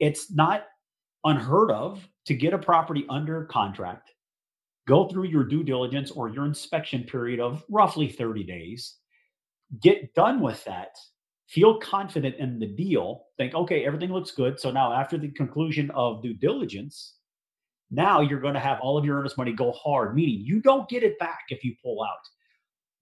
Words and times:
it's 0.00 0.32
not 0.32 0.64
unheard 1.24 1.70
of 1.70 2.06
to 2.26 2.34
get 2.34 2.54
a 2.54 2.58
property 2.58 3.06
under 3.08 3.44
contract, 3.44 4.10
go 4.88 5.06
through 5.08 5.24
your 5.24 5.44
due 5.44 5.62
diligence 5.62 6.10
or 6.10 6.28
your 6.28 6.46
inspection 6.46 7.04
period 7.04 7.38
of 7.38 7.62
roughly 7.68 8.08
30 8.08 8.44
days, 8.44 8.96
get 9.80 10.12
done 10.14 10.40
with 10.40 10.64
that, 10.64 10.96
feel 11.46 11.78
confident 11.78 12.36
in 12.36 12.58
the 12.58 12.66
deal, 12.66 13.26
think, 13.36 13.54
okay, 13.54 13.84
everything 13.84 14.12
looks 14.12 14.30
good. 14.30 14.58
So 14.58 14.70
now, 14.70 14.92
after 14.92 15.18
the 15.18 15.30
conclusion 15.30 15.90
of 15.92 16.22
due 16.22 16.34
diligence, 16.34 17.16
now 17.90 18.20
you're 18.20 18.40
going 18.40 18.54
to 18.54 18.60
have 18.60 18.78
all 18.80 18.96
of 18.96 19.04
your 19.04 19.18
earnest 19.18 19.36
money 19.36 19.52
go 19.52 19.72
hard, 19.72 20.14
meaning 20.14 20.40
you 20.44 20.60
don't 20.60 20.88
get 20.88 21.02
it 21.02 21.18
back 21.18 21.40
if 21.48 21.64
you 21.64 21.74
pull 21.82 22.02
out. 22.02 22.18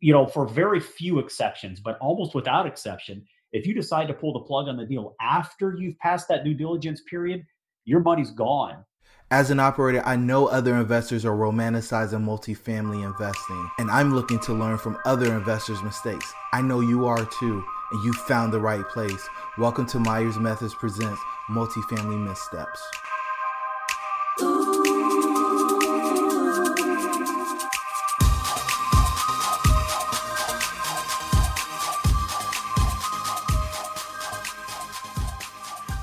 You 0.00 0.12
know, 0.12 0.26
for 0.26 0.46
very 0.46 0.80
few 0.80 1.18
exceptions, 1.18 1.80
but 1.80 1.98
almost 1.98 2.34
without 2.34 2.66
exception, 2.66 3.26
if 3.52 3.66
you 3.66 3.74
decide 3.74 4.08
to 4.08 4.14
pull 4.14 4.32
the 4.32 4.40
plug 4.40 4.68
on 4.68 4.76
the 4.76 4.84
deal 4.84 5.14
after 5.20 5.74
you've 5.78 5.98
passed 5.98 6.28
that 6.28 6.44
due 6.44 6.54
diligence 6.54 7.02
period, 7.08 7.44
your 7.84 8.00
money's 8.00 8.30
gone. 8.30 8.84
As 9.30 9.50
an 9.50 9.60
operator, 9.60 10.02
I 10.06 10.16
know 10.16 10.46
other 10.46 10.76
investors 10.76 11.24
are 11.24 11.36
romanticizing 11.36 12.24
multifamily 12.24 13.04
investing, 13.04 13.70
and 13.78 13.90
I'm 13.90 14.14
looking 14.14 14.38
to 14.40 14.54
learn 14.54 14.78
from 14.78 14.98
other 15.04 15.34
investors' 15.36 15.82
mistakes. 15.82 16.32
I 16.52 16.62
know 16.62 16.80
you 16.80 17.06
are 17.06 17.24
too, 17.26 17.64
and 17.92 18.04
you 18.04 18.12
found 18.12 18.52
the 18.52 18.60
right 18.60 18.86
place. 18.88 19.28
Welcome 19.58 19.86
to 19.86 19.98
Myers 19.98 20.38
Methods 20.38 20.74
Presents 20.74 21.20
Multifamily 21.50 22.26
Missteps. 22.26 22.80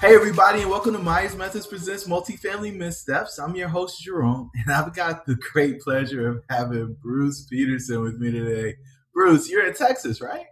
Hey, 0.06 0.14
everybody, 0.14 0.62
and 0.62 0.70
welcome 0.70 0.94
to 0.94 1.00
Myers 1.00 1.36
Methods 1.36 1.66
Presents 1.66 2.08
Multifamily 2.08 2.76
Missteps. 2.76 3.40
I'm 3.40 3.56
your 3.56 3.70
host, 3.70 4.04
Jerome, 4.04 4.52
and 4.54 4.72
I've 4.72 4.94
got 4.94 5.26
the 5.26 5.34
great 5.34 5.82
pleasure 5.82 6.30
of 6.30 6.44
having 6.48 6.96
Bruce 7.02 7.48
Peterson 7.48 8.02
with 8.02 8.20
me 8.20 8.30
today. 8.30 8.76
Bruce, 9.16 9.50
you're 9.50 9.66
in 9.66 9.74
Texas, 9.74 10.22
right? 10.22 10.46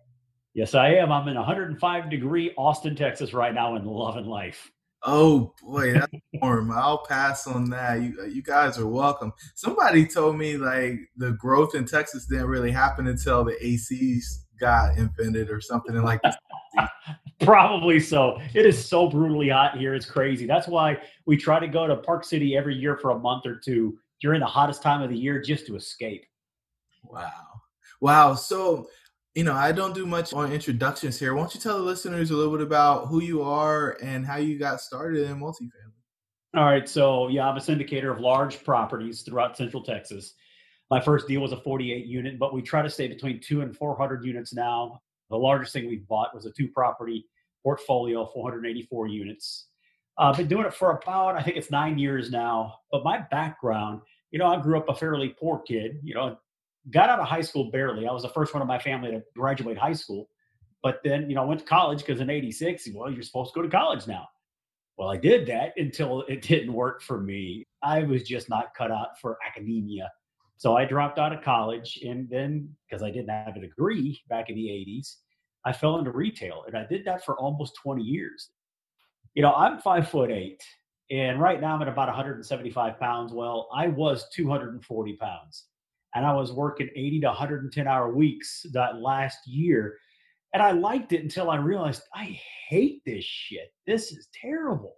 Yes, 0.56 0.74
I 0.74 0.96
am. 0.96 1.12
I'm 1.12 1.28
in 1.28 1.36
105 1.36 2.10
degree 2.10 2.52
Austin, 2.58 2.96
Texas 2.96 3.32
right 3.32 3.54
now 3.54 3.76
in 3.76 3.86
love 3.86 4.18
and 4.18 4.26
life. 4.26 4.72
Oh 5.04 5.54
boy, 5.62 5.94
that's 5.94 6.12
warm. 6.42 6.72
I'll 6.72 7.06
pass 7.06 7.46
on 7.46 7.70
that. 7.70 8.02
You 8.02 8.18
uh, 8.24 8.26
you 8.26 8.42
guys 8.42 8.80
are 8.80 8.88
welcome. 8.88 9.34
Somebody 9.54 10.08
told 10.08 10.36
me 10.36 10.58
like 10.58 10.98
the 11.16 11.34
growth 11.34 11.76
in 11.76 11.86
Texas 11.86 12.26
didn't 12.26 12.48
really 12.48 12.72
happen 12.72 13.06
until 13.06 13.44
the 13.44 13.56
ACs 13.64 14.43
got 14.60 14.98
invented 14.98 15.50
or 15.50 15.62
something 15.62 15.96
like 16.02 16.22
this. 16.22 16.36
Probably 17.42 18.00
so. 18.00 18.40
It 18.54 18.66
is 18.66 18.84
so 18.84 19.10
brutally 19.10 19.50
hot 19.50 19.78
here. 19.78 19.94
It's 19.94 20.06
crazy. 20.06 20.46
That's 20.46 20.68
why 20.68 20.98
we 21.26 21.38
try 21.38 21.60
to 21.60 21.68
go 21.68 21.88
to 21.88 21.96
Park 21.98 22.24
City 22.24 22.56
every 22.56 22.76
year 22.76 22.98
for 22.98 23.12
a 23.12 23.20
month 23.20 23.46
or 23.46 23.56
two 23.56 23.98
during 24.22 24.40
the 24.40 24.46
hottest 24.46 24.82
time 24.82 25.02
of 25.02 25.10
the 25.10 25.18
year 25.18 25.42
just 25.42 25.68
to 25.68 25.76
escape. 25.76 26.26
Wow. 27.04 27.32
Wow. 28.00 28.36
So, 28.36 28.88
you 29.36 29.44
know, 29.44 29.54
I 29.54 29.72
don't 29.72 29.94
do 29.94 30.06
much 30.06 30.34
on 30.34 30.52
introductions 30.54 31.20
here. 31.20 31.34
Why 31.34 31.42
don't 31.42 31.56
you 31.56 31.60
tell 31.60 31.78
the 31.78 31.84
listeners 31.84 32.32
a 32.32 32.36
little 32.36 32.56
bit 32.56 32.66
about 32.66 33.08
who 33.08 33.22
you 33.22 33.42
are 33.42 33.98
and 34.02 34.26
how 34.26 34.38
you 34.38 34.58
got 34.58 34.80
started 34.80 35.30
in 35.30 35.40
multifamily? 35.40 35.70
All 36.56 36.66
right. 36.66 36.88
So, 36.88 37.28
yeah, 37.30 37.50
I'm 37.50 37.58
a 37.58 37.60
syndicator 37.60 38.12
of 38.12 38.20
large 38.20 38.64
properties 38.64 39.24
throughout 39.24 39.58
Central 39.58 39.84
Texas. 39.84 40.36
My 40.92 41.00
first 41.00 41.28
deal 41.28 41.42
was 41.42 41.52
a 41.52 41.58
48 41.58 42.06
unit, 42.06 42.38
but 42.38 42.54
we 42.54 42.62
try 42.62 42.82
to 42.82 42.90
stay 42.90 43.08
between 43.08 43.40
two 43.40 43.62
and 43.62 43.76
400 43.76 44.24
units 44.24 44.54
now. 44.54 45.02
The 45.30 45.38
largest 45.38 45.74
thing 45.74 45.88
we 45.88 45.98
bought 45.98 46.36
was 46.36 46.46
a 46.46 46.52
two 46.52 46.68
property 46.68 47.26
portfolio, 47.64 48.26
484 48.26 49.08
units. 49.08 49.68
I've 50.18 50.36
uh, 50.36 50.38
been 50.38 50.48
doing 50.48 50.66
it 50.66 50.74
for 50.74 50.92
about, 50.92 51.36
I 51.36 51.42
think 51.42 51.58
it's 51.58 51.72
nine 51.72 51.98
years 51.98 52.30
now. 52.30 52.76
But 52.92 53.04
my 53.04 53.20
background, 53.32 54.02
you 54.32 54.38
know, 54.38 54.46
I 54.46 54.62
grew 54.62 54.78
up 54.78 54.90
a 54.90 54.96
fairly 54.96 55.30
poor 55.30 55.60
kid, 55.60 56.00
you 56.04 56.14
know, 56.14 56.38
got 56.92 57.10
out 57.10 57.20
of 57.20 57.28
high 57.28 57.42
school 57.42 57.72
barely. 57.72 58.08
I 58.08 58.12
was 58.12 58.24
the 58.24 58.30
first 58.30 58.54
one 58.54 58.62
in 58.62 58.68
my 58.68 58.78
family 58.78 59.12
to 59.12 59.24
graduate 59.36 59.78
high 59.78 59.94
school. 59.94 60.30
But 60.84 61.00
then, 61.04 61.30
you 61.30 61.36
know, 61.36 61.44
I 61.44 61.46
went 61.46 61.62
to 61.62 61.66
college 61.66 62.00
because 62.00 62.20
in 62.20 62.30
86, 62.30 62.90
well, 62.94 63.10
you're 63.10 63.24
supposed 63.24 63.54
to 63.54 63.60
go 63.60 63.64
to 63.64 63.70
college 63.70 64.06
now. 64.06 64.28
Well, 64.98 65.10
I 65.10 65.18
did 65.18 65.48
that 65.48 65.74
until 65.78 66.22
it 66.24 66.42
didn't 66.48 66.74
work 66.74 67.02
for 67.02 67.20
me. 67.20 67.66
I 67.82 68.04
was 68.04 68.24
just 68.24 68.50
not 68.50 68.76
cut 68.76 68.92
out 68.92 69.20
for 69.20 69.38
academia. 69.48 70.12
So 70.58 70.78
I 70.78 70.86
dropped 70.86 71.20
out 71.20 71.34
of 71.34 71.44
college. 71.44 72.00
And 72.04 72.30
then, 72.30 72.70
because 72.88 73.04
I 73.04 73.12
didn't 73.12 73.30
have 73.30 73.56
a 73.56 73.62
degree 73.62 74.22
back 74.30 74.50
in 74.50 74.56
the 74.56 74.68
80s, 74.68 75.18
I 75.66 75.74
fell 75.74 75.98
into 75.98 76.12
retail 76.12 76.64
and 76.68 76.78
I 76.78 76.86
did 76.86 77.06
that 77.06 77.24
for 77.26 77.38
almost 77.38 77.76
20 77.82 78.04
years. 78.04 78.50
You 79.34 79.42
know, 79.42 79.54
I'm 79.54 79.80
five 79.80 80.10
foot 80.10 80.30
eight 80.30 80.62
and 81.10 81.40
right 81.40 81.60
now 81.60 81.76
I'm 81.76 81.82
at 81.82 81.88
about 81.88 82.08
175 82.08 83.00
pounds. 83.00 83.34
Well, 83.34 83.70
I 83.74 83.88
was 83.88 84.28
240 84.34 85.14
pounds 85.18 85.66
and 86.16 86.26
I 86.26 86.34
was 86.34 86.52
working 86.52 86.90
80 86.96 87.22
to 87.22 87.28
110 87.28 87.88
hour 87.88 88.14
weeks 88.14 88.66
that 88.74 88.98
last 88.98 89.48
year. 89.48 89.98
And 90.54 90.62
I 90.62 90.72
liked 90.72 91.14
it 91.14 91.24
until 91.24 91.50
I 91.50 91.56
realized 91.56 92.04
I 92.14 92.40
hate 92.70 93.02
this 93.06 93.24
shit. 93.24 93.74
This 93.88 94.12
is 94.12 94.28
terrible. 94.40 94.98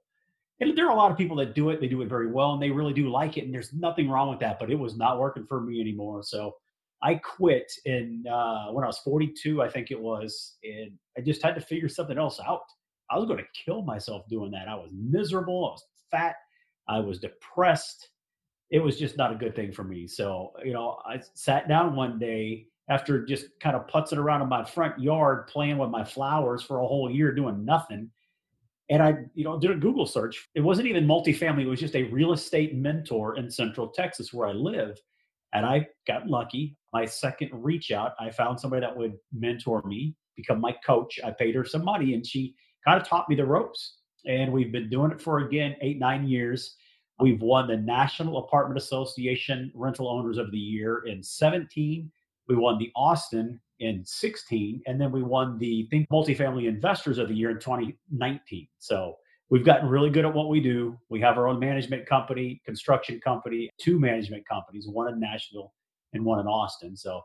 And 0.59 0.77
there 0.77 0.87
are 0.87 0.91
a 0.91 0.95
lot 0.95 1.11
of 1.11 1.17
people 1.17 1.35
that 1.37 1.53
do 1.53 1.69
it, 1.69 1.81
they 1.81 1.87
do 1.87 2.01
it 2.01 2.07
very 2.07 2.31
well 2.31 2.53
and 2.53 2.61
they 2.61 2.69
really 2.69 2.93
do 2.93 3.09
like 3.09 3.37
it. 3.37 3.43
And 3.43 3.53
there's 3.53 3.73
nothing 3.73 4.09
wrong 4.09 4.29
with 4.29 4.39
that, 4.39 4.57
but 4.59 4.71
it 4.71 4.79
was 4.79 4.95
not 4.95 5.19
working 5.19 5.45
for 5.45 5.59
me 5.59 5.81
anymore. 5.81 6.23
So 6.23 6.55
I 7.03 7.15
quit 7.15 7.71
in 7.83 8.23
uh, 8.31 8.71
when 8.71 8.83
I 8.83 8.87
was 8.87 8.99
42, 8.99 9.61
I 9.61 9.69
think 9.69 9.91
it 9.91 9.99
was, 9.99 10.55
and 10.63 10.91
I 11.17 11.21
just 11.21 11.43
had 11.43 11.55
to 11.55 11.61
figure 11.61 11.89
something 11.89 12.17
else 12.17 12.39
out. 12.39 12.61
I 13.11 13.17
was 13.17 13.25
going 13.25 13.39
to 13.39 13.63
kill 13.65 13.83
myself 13.83 14.23
doing 14.29 14.51
that. 14.51 14.67
I 14.67 14.75
was 14.75 14.89
miserable. 14.93 15.67
I 15.67 15.71
was 15.73 15.83
fat. 16.09 16.35
I 16.87 16.99
was 16.99 17.19
depressed. 17.19 18.09
It 18.71 18.79
was 18.79 18.97
just 18.97 19.17
not 19.17 19.31
a 19.31 19.35
good 19.35 19.55
thing 19.55 19.71
for 19.71 19.83
me. 19.83 20.07
So, 20.07 20.53
you 20.63 20.73
know, 20.73 20.97
I 21.05 21.19
sat 21.35 21.67
down 21.67 21.95
one 21.95 22.17
day 22.17 22.67
after 22.89 23.25
just 23.25 23.47
kind 23.59 23.75
of 23.75 23.87
putzing 23.87 24.17
around 24.17 24.41
in 24.41 24.49
my 24.49 24.63
front 24.63 24.99
yard 24.99 25.47
playing 25.47 25.77
with 25.77 25.89
my 25.89 26.03
flowers 26.03 26.63
for 26.63 26.79
a 26.79 26.87
whole 26.87 27.11
year 27.11 27.33
doing 27.33 27.65
nothing. 27.65 28.09
And 28.89 29.01
I, 29.01 29.15
you 29.33 29.43
know, 29.43 29.59
did 29.59 29.71
a 29.71 29.75
Google 29.75 30.05
search. 30.05 30.47
It 30.53 30.61
wasn't 30.61 30.87
even 30.87 31.07
multifamily. 31.07 31.63
It 31.63 31.67
was 31.67 31.79
just 31.79 31.95
a 31.95 32.03
real 32.03 32.33
estate 32.33 32.75
mentor 32.75 33.35
in 33.35 33.49
Central 33.49 33.87
Texas 33.87 34.31
where 34.31 34.47
I 34.47 34.51
live. 34.51 34.99
And 35.53 35.65
I 35.65 35.87
got 36.07 36.27
lucky. 36.27 36.77
My 36.93 37.05
second 37.05 37.49
reach 37.53 37.91
out, 37.91 38.13
I 38.19 38.29
found 38.29 38.59
somebody 38.59 38.81
that 38.81 38.95
would 38.95 39.13
mentor 39.33 39.81
me, 39.83 40.15
become 40.35 40.61
my 40.61 40.75
coach. 40.85 41.19
I 41.23 41.31
paid 41.31 41.55
her 41.55 41.65
some 41.65 41.83
money 41.83 42.13
and 42.13 42.25
she 42.25 42.55
kind 42.85 43.01
of 43.01 43.07
taught 43.07 43.29
me 43.29 43.35
the 43.35 43.45
ropes. 43.45 43.97
And 44.27 44.51
we've 44.51 44.71
been 44.71 44.89
doing 44.89 45.11
it 45.11 45.21
for 45.21 45.39
again 45.39 45.75
eight, 45.81 45.97
nine 45.97 46.27
years. 46.27 46.75
We've 47.19 47.41
won 47.41 47.67
the 47.67 47.77
National 47.77 48.39
Apartment 48.39 48.77
Association 48.77 49.71
Rental 49.73 50.09
Owners 50.09 50.37
of 50.37 50.51
the 50.51 50.57
Year 50.57 51.03
in 51.05 51.23
17. 51.23 52.11
We 52.47 52.55
won 52.55 52.77
the 52.77 52.91
Austin 52.95 53.59
in 53.79 54.03
16. 54.05 54.81
And 54.87 54.99
then 54.99 55.11
we 55.11 55.23
won 55.23 55.57
the 55.57 55.87
Think 55.89 56.07
Multifamily 56.09 56.67
Investors 56.67 57.17
of 57.17 57.27
the 57.27 57.35
Year 57.35 57.51
in 57.51 57.59
2019. 57.59 58.67
So 58.79 59.15
we've 59.49 59.65
gotten 59.65 59.89
really 59.89 60.09
good 60.09 60.25
at 60.25 60.33
what 60.33 60.49
we 60.49 60.59
do. 60.59 60.97
We 61.09 61.19
have 61.21 61.37
our 61.37 61.47
own 61.47 61.59
management 61.59 62.05
company, 62.05 62.61
construction 62.65 63.19
company, 63.19 63.69
two 63.79 63.99
management 63.99 64.47
companies, 64.47 64.87
one 64.87 65.11
in 65.11 65.19
Nashville 65.19 65.73
and 66.13 66.23
one 66.23 66.39
in 66.39 66.47
Austin. 66.47 66.95
So 66.95 67.21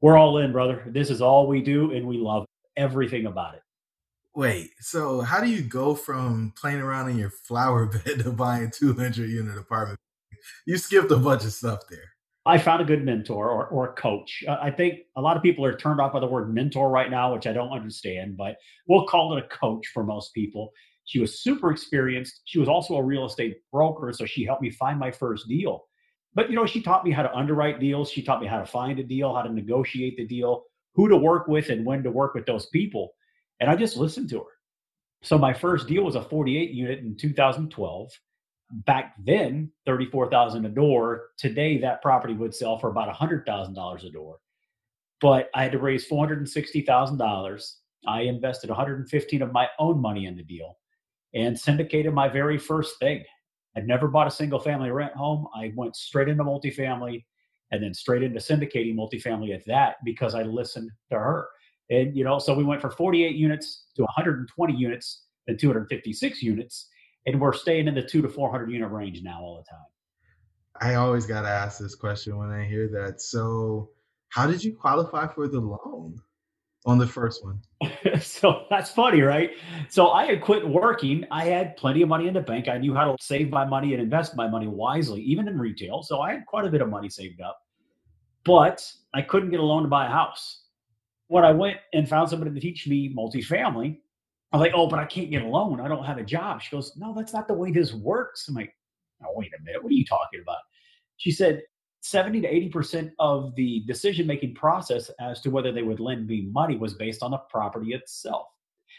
we're 0.00 0.16
all 0.16 0.38
in, 0.38 0.52
brother. 0.52 0.82
This 0.86 1.10
is 1.10 1.20
all 1.20 1.46
we 1.46 1.60
do, 1.60 1.92
and 1.92 2.06
we 2.06 2.16
love 2.16 2.46
everything 2.76 3.26
about 3.26 3.54
it. 3.54 3.62
Wait, 4.34 4.70
so 4.80 5.20
how 5.20 5.40
do 5.40 5.48
you 5.48 5.60
go 5.60 5.94
from 5.94 6.52
playing 6.56 6.80
around 6.80 7.10
in 7.10 7.18
your 7.18 7.30
flower 7.30 7.86
bed 8.04 8.20
to 8.20 8.32
buying 8.32 8.70
200 8.70 9.28
unit 9.28 9.58
apartment? 9.58 9.98
You 10.66 10.78
skipped 10.78 11.10
a 11.10 11.16
bunch 11.16 11.44
of 11.44 11.52
stuff 11.52 11.80
there. 11.90 12.12
I 12.50 12.58
found 12.58 12.82
a 12.82 12.84
good 12.84 13.04
mentor 13.04 13.48
or, 13.48 13.68
or 13.68 13.94
coach. 13.94 14.42
Uh, 14.46 14.56
I 14.60 14.72
think 14.72 15.00
a 15.16 15.20
lot 15.20 15.36
of 15.36 15.42
people 15.42 15.64
are 15.64 15.76
turned 15.76 16.00
off 16.00 16.12
by 16.12 16.18
the 16.18 16.26
word 16.26 16.52
mentor 16.52 16.90
right 16.90 17.08
now, 17.08 17.32
which 17.32 17.46
I 17.46 17.52
don't 17.52 17.70
understand, 17.70 18.36
but 18.36 18.56
we'll 18.88 19.06
call 19.06 19.36
it 19.36 19.44
a 19.44 19.48
coach 19.48 19.86
for 19.94 20.02
most 20.02 20.34
people. 20.34 20.72
She 21.04 21.20
was 21.20 21.40
super 21.40 21.70
experienced. 21.70 22.40
She 22.46 22.58
was 22.58 22.68
also 22.68 22.96
a 22.96 23.02
real 23.04 23.24
estate 23.24 23.58
broker, 23.70 24.12
so 24.12 24.26
she 24.26 24.44
helped 24.44 24.62
me 24.62 24.70
find 24.70 24.98
my 24.98 25.12
first 25.12 25.46
deal. 25.46 25.84
But 26.34 26.50
you 26.50 26.56
know, 26.56 26.66
she 26.66 26.82
taught 26.82 27.04
me 27.04 27.12
how 27.12 27.22
to 27.22 27.32
underwrite 27.32 27.78
deals. 27.78 28.10
She 28.10 28.22
taught 28.22 28.40
me 28.40 28.48
how 28.48 28.58
to 28.58 28.66
find 28.66 28.98
a 28.98 29.04
deal, 29.04 29.32
how 29.32 29.42
to 29.42 29.52
negotiate 29.52 30.16
the 30.16 30.26
deal, 30.26 30.64
who 30.94 31.08
to 31.08 31.16
work 31.16 31.46
with, 31.46 31.68
and 31.68 31.86
when 31.86 32.02
to 32.02 32.10
work 32.10 32.34
with 32.34 32.46
those 32.46 32.66
people. 32.66 33.12
And 33.60 33.70
I 33.70 33.76
just 33.76 33.96
listened 33.96 34.28
to 34.30 34.38
her. 34.38 34.52
So 35.22 35.38
my 35.38 35.52
first 35.52 35.86
deal 35.86 36.02
was 36.02 36.16
a 36.16 36.22
48 36.22 36.70
unit 36.70 36.98
in 36.98 37.16
2012. 37.16 38.10
Back 38.70 39.14
then, 39.24 39.72
34,000 39.86 40.64
a 40.64 40.68
door. 40.68 41.30
Today, 41.38 41.78
that 41.78 42.02
property 42.02 42.34
would 42.34 42.54
sell 42.54 42.78
for 42.78 42.90
about 42.90 43.14
$100,000 43.14 44.04
a 44.04 44.10
door. 44.10 44.38
But 45.20 45.50
I 45.54 45.64
had 45.64 45.72
to 45.72 45.78
raise 45.78 46.08
$460,000. 46.08 47.72
I 48.06 48.22
invested 48.22 48.70
115 48.70 49.42
of 49.42 49.52
my 49.52 49.68
own 49.78 50.00
money 50.00 50.26
in 50.26 50.36
the 50.36 50.42
deal 50.42 50.78
and 51.34 51.58
syndicated 51.58 52.14
my 52.14 52.28
very 52.28 52.58
first 52.58 52.98
thing. 52.98 53.24
I'd 53.76 53.86
never 53.86 54.08
bought 54.08 54.26
a 54.26 54.30
single 54.30 54.58
family 54.58 54.90
rent 54.90 55.14
home. 55.14 55.46
I 55.54 55.72
went 55.76 55.96
straight 55.96 56.28
into 56.28 56.44
multifamily 56.44 57.24
and 57.70 57.82
then 57.82 57.94
straight 57.94 58.22
into 58.22 58.40
syndicating 58.40 58.96
multifamily 58.96 59.54
at 59.54 59.64
that 59.66 59.96
because 60.04 60.34
I 60.34 60.42
listened 60.42 60.90
to 61.10 61.18
her. 61.18 61.48
And, 61.90 62.16
you 62.16 62.24
know, 62.24 62.38
so 62.38 62.54
we 62.54 62.64
went 62.64 62.80
from 62.80 62.92
48 62.92 63.36
units 63.36 63.86
to 63.96 64.02
120 64.02 64.74
units, 64.74 65.24
then 65.46 65.56
256 65.56 66.42
units. 66.42 66.88
And 67.26 67.40
we're 67.40 67.52
staying 67.52 67.88
in 67.88 67.94
the 67.94 68.02
two 68.02 68.22
to 68.22 68.28
400 68.28 68.70
unit 68.70 68.90
range 68.90 69.22
now 69.22 69.40
all 69.40 69.56
the 69.56 69.70
time. 69.70 69.86
I 70.80 70.94
always 70.94 71.26
got 71.26 71.42
to 71.42 71.48
ask 71.48 71.78
this 71.78 71.94
question 71.94 72.38
when 72.38 72.50
I 72.50 72.64
hear 72.64 72.88
that. 72.88 73.20
So, 73.20 73.90
how 74.30 74.46
did 74.46 74.64
you 74.64 74.74
qualify 74.74 75.26
for 75.26 75.48
the 75.48 75.60
loan 75.60 76.20
on 76.86 76.98
the 76.98 77.06
first 77.06 77.44
one? 77.44 77.60
so 78.20 78.64
that's 78.70 78.90
funny, 78.90 79.20
right? 79.20 79.50
So 79.88 80.10
I 80.10 80.24
had 80.24 80.40
quit 80.40 80.66
working. 80.66 81.26
I 81.30 81.44
had 81.44 81.76
plenty 81.76 82.02
of 82.02 82.08
money 82.08 82.28
in 82.28 82.34
the 82.34 82.40
bank. 82.40 82.68
I 82.68 82.78
knew 82.78 82.94
how 82.94 83.04
to 83.04 83.16
save 83.20 83.50
my 83.50 83.64
money 83.64 83.92
and 83.92 84.02
invest 84.02 84.36
my 84.36 84.48
money 84.48 84.68
wisely, 84.68 85.20
even 85.22 85.48
in 85.48 85.58
retail. 85.58 86.02
So 86.02 86.20
I 86.20 86.32
had 86.32 86.46
quite 86.46 86.64
a 86.64 86.70
bit 86.70 86.80
of 86.80 86.88
money 86.88 87.10
saved 87.10 87.40
up, 87.40 87.58
but 88.44 88.86
I 89.12 89.22
couldn't 89.22 89.50
get 89.50 89.60
a 89.60 89.64
loan 89.64 89.82
to 89.82 89.88
buy 89.88 90.06
a 90.06 90.10
house. 90.10 90.62
When 91.26 91.44
I 91.44 91.52
went 91.52 91.76
and 91.92 92.08
found 92.08 92.30
somebody 92.30 92.52
to 92.52 92.60
teach 92.60 92.86
me 92.86 93.14
multifamily, 93.14 93.98
I 94.52 94.56
was 94.56 94.66
like, 94.66 94.72
oh, 94.74 94.88
but 94.88 94.98
I 94.98 95.04
can't 95.04 95.30
get 95.30 95.42
a 95.42 95.46
loan. 95.46 95.80
I 95.80 95.88
don't 95.88 96.04
have 96.04 96.18
a 96.18 96.24
job. 96.24 96.60
She 96.60 96.74
goes, 96.74 96.96
no, 96.96 97.14
that's 97.14 97.32
not 97.32 97.46
the 97.46 97.54
way 97.54 97.70
this 97.70 97.92
works. 97.92 98.48
I'm 98.48 98.54
like, 98.54 98.74
oh, 99.24 99.32
wait 99.34 99.52
a 99.58 99.62
minute. 99.62 99.82
What 99.82 99.90
are 99.90 99.94
you 99.94 100.04
talking 100.04 100.40
about? 100.42 100.58
She 101.18 101.30
said, 101.30 101.62
70 102.02 102.40
to 102.40 102.48
80% 102.48 103.12
of 103.18 103.54
the 103.56 103.84
decision 103.86 104.26
making 104.26 104.54
process 104.54 105.10
as 105.20 105.40
to 105.42 105.50
whether 105.50 105.70
they 105.70 105.82
would 105.82 106.00
lend 106.00 106.26
me 106.26 106.48
money 106.50 106.76
was 106.76 106.94
based 106.94 107.22
on 107.22 107.30
the 107.30 107.38
property 107.50 107.92
itself. 107.92 108.46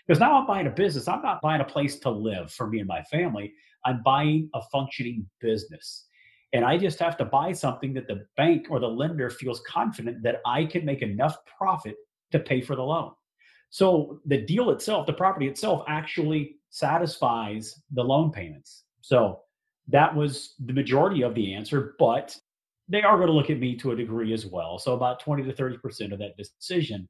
Because 0.07 0.19
now 0.19 0.39
I'm 0.39 0.47
buying 0.47 0.67
a 0.67 0.71
business, 0.71 1.07
I'm 1.07 1.21
not 1.21 1.41
buying 1.41 1.61
a 1.61 1.65
place 1.65 1.99
to 1.99 2.09
live 2.09 2.51
for 2.51 2.67
me 2.67 2.79
and 2.79 2.87
my 2.87 3.01
family. 3.03 3.53
I'm 3.85 4.03
buying 4.03 4.49
a 4.53 4.61
functioning 4.71 5.27
business. 5.39 6.05
And 6.53 6.65
I 6.65 6.77
just 6.77 6.99
have 6.99 7.17
to 7.17 7.25
buy 7.25 7.53
something 7.53 7.93
that 7.93 8.07
the 8.07 8.25
bank 8.37 8.67
or 8.69 8.79
the 8.79 8.87
lender 8.87 9.29
feels 9.29 9.61
confident 9.61 10.21
that 10.23 10.41
I 10.45 10.65
can 10.65 10.85
make 10.85 11.01
enough 11.01 11.37
profit 11.57 11.95
to 12.31 12.39
pay 12.39 12.61
for 12.61 12.75
the 12.75 12.83
loan. 12.83 13.13
So 13.71 14.19
the 14.25 14.37
deal 14.37 14.69
itself, 14.69 15.07
the 15.07 15.13
property 15.13 15.47
itself, 15.47 15.83
actually 15.87 16.57
satisfies 16.69 17.81
the 17.91 18.03
loan 18.03 18.31
payments. 18.31 18.83
So 18.99 19.39
that 19.87 20.13
was 20.13 20.55
the 20.65 20.73
majority 20.73 21.23
of 21.23 21.33
the 21.33 21.53
answer, 21.53 21.95
but 21.97 22.37
they 22.89 23.01
are 23.01 23.15
going 23.15 23.27
to 23.27 23.33
look 23.33 23.49
at 23.49 23.59
me 23.59 23.77
to 23.77 23.91
a 23.91 23.95
degree 23.95 24.33
as 24.33 24.45
well. 24.45 24.77
So 24.77 24.93
about 24.93 25.21
20 25.21 25.43
to 25.43 25.53
30% 25.53 26.11
of 26.11 26.19
that 26.19 26.37
decision 26.37 27.07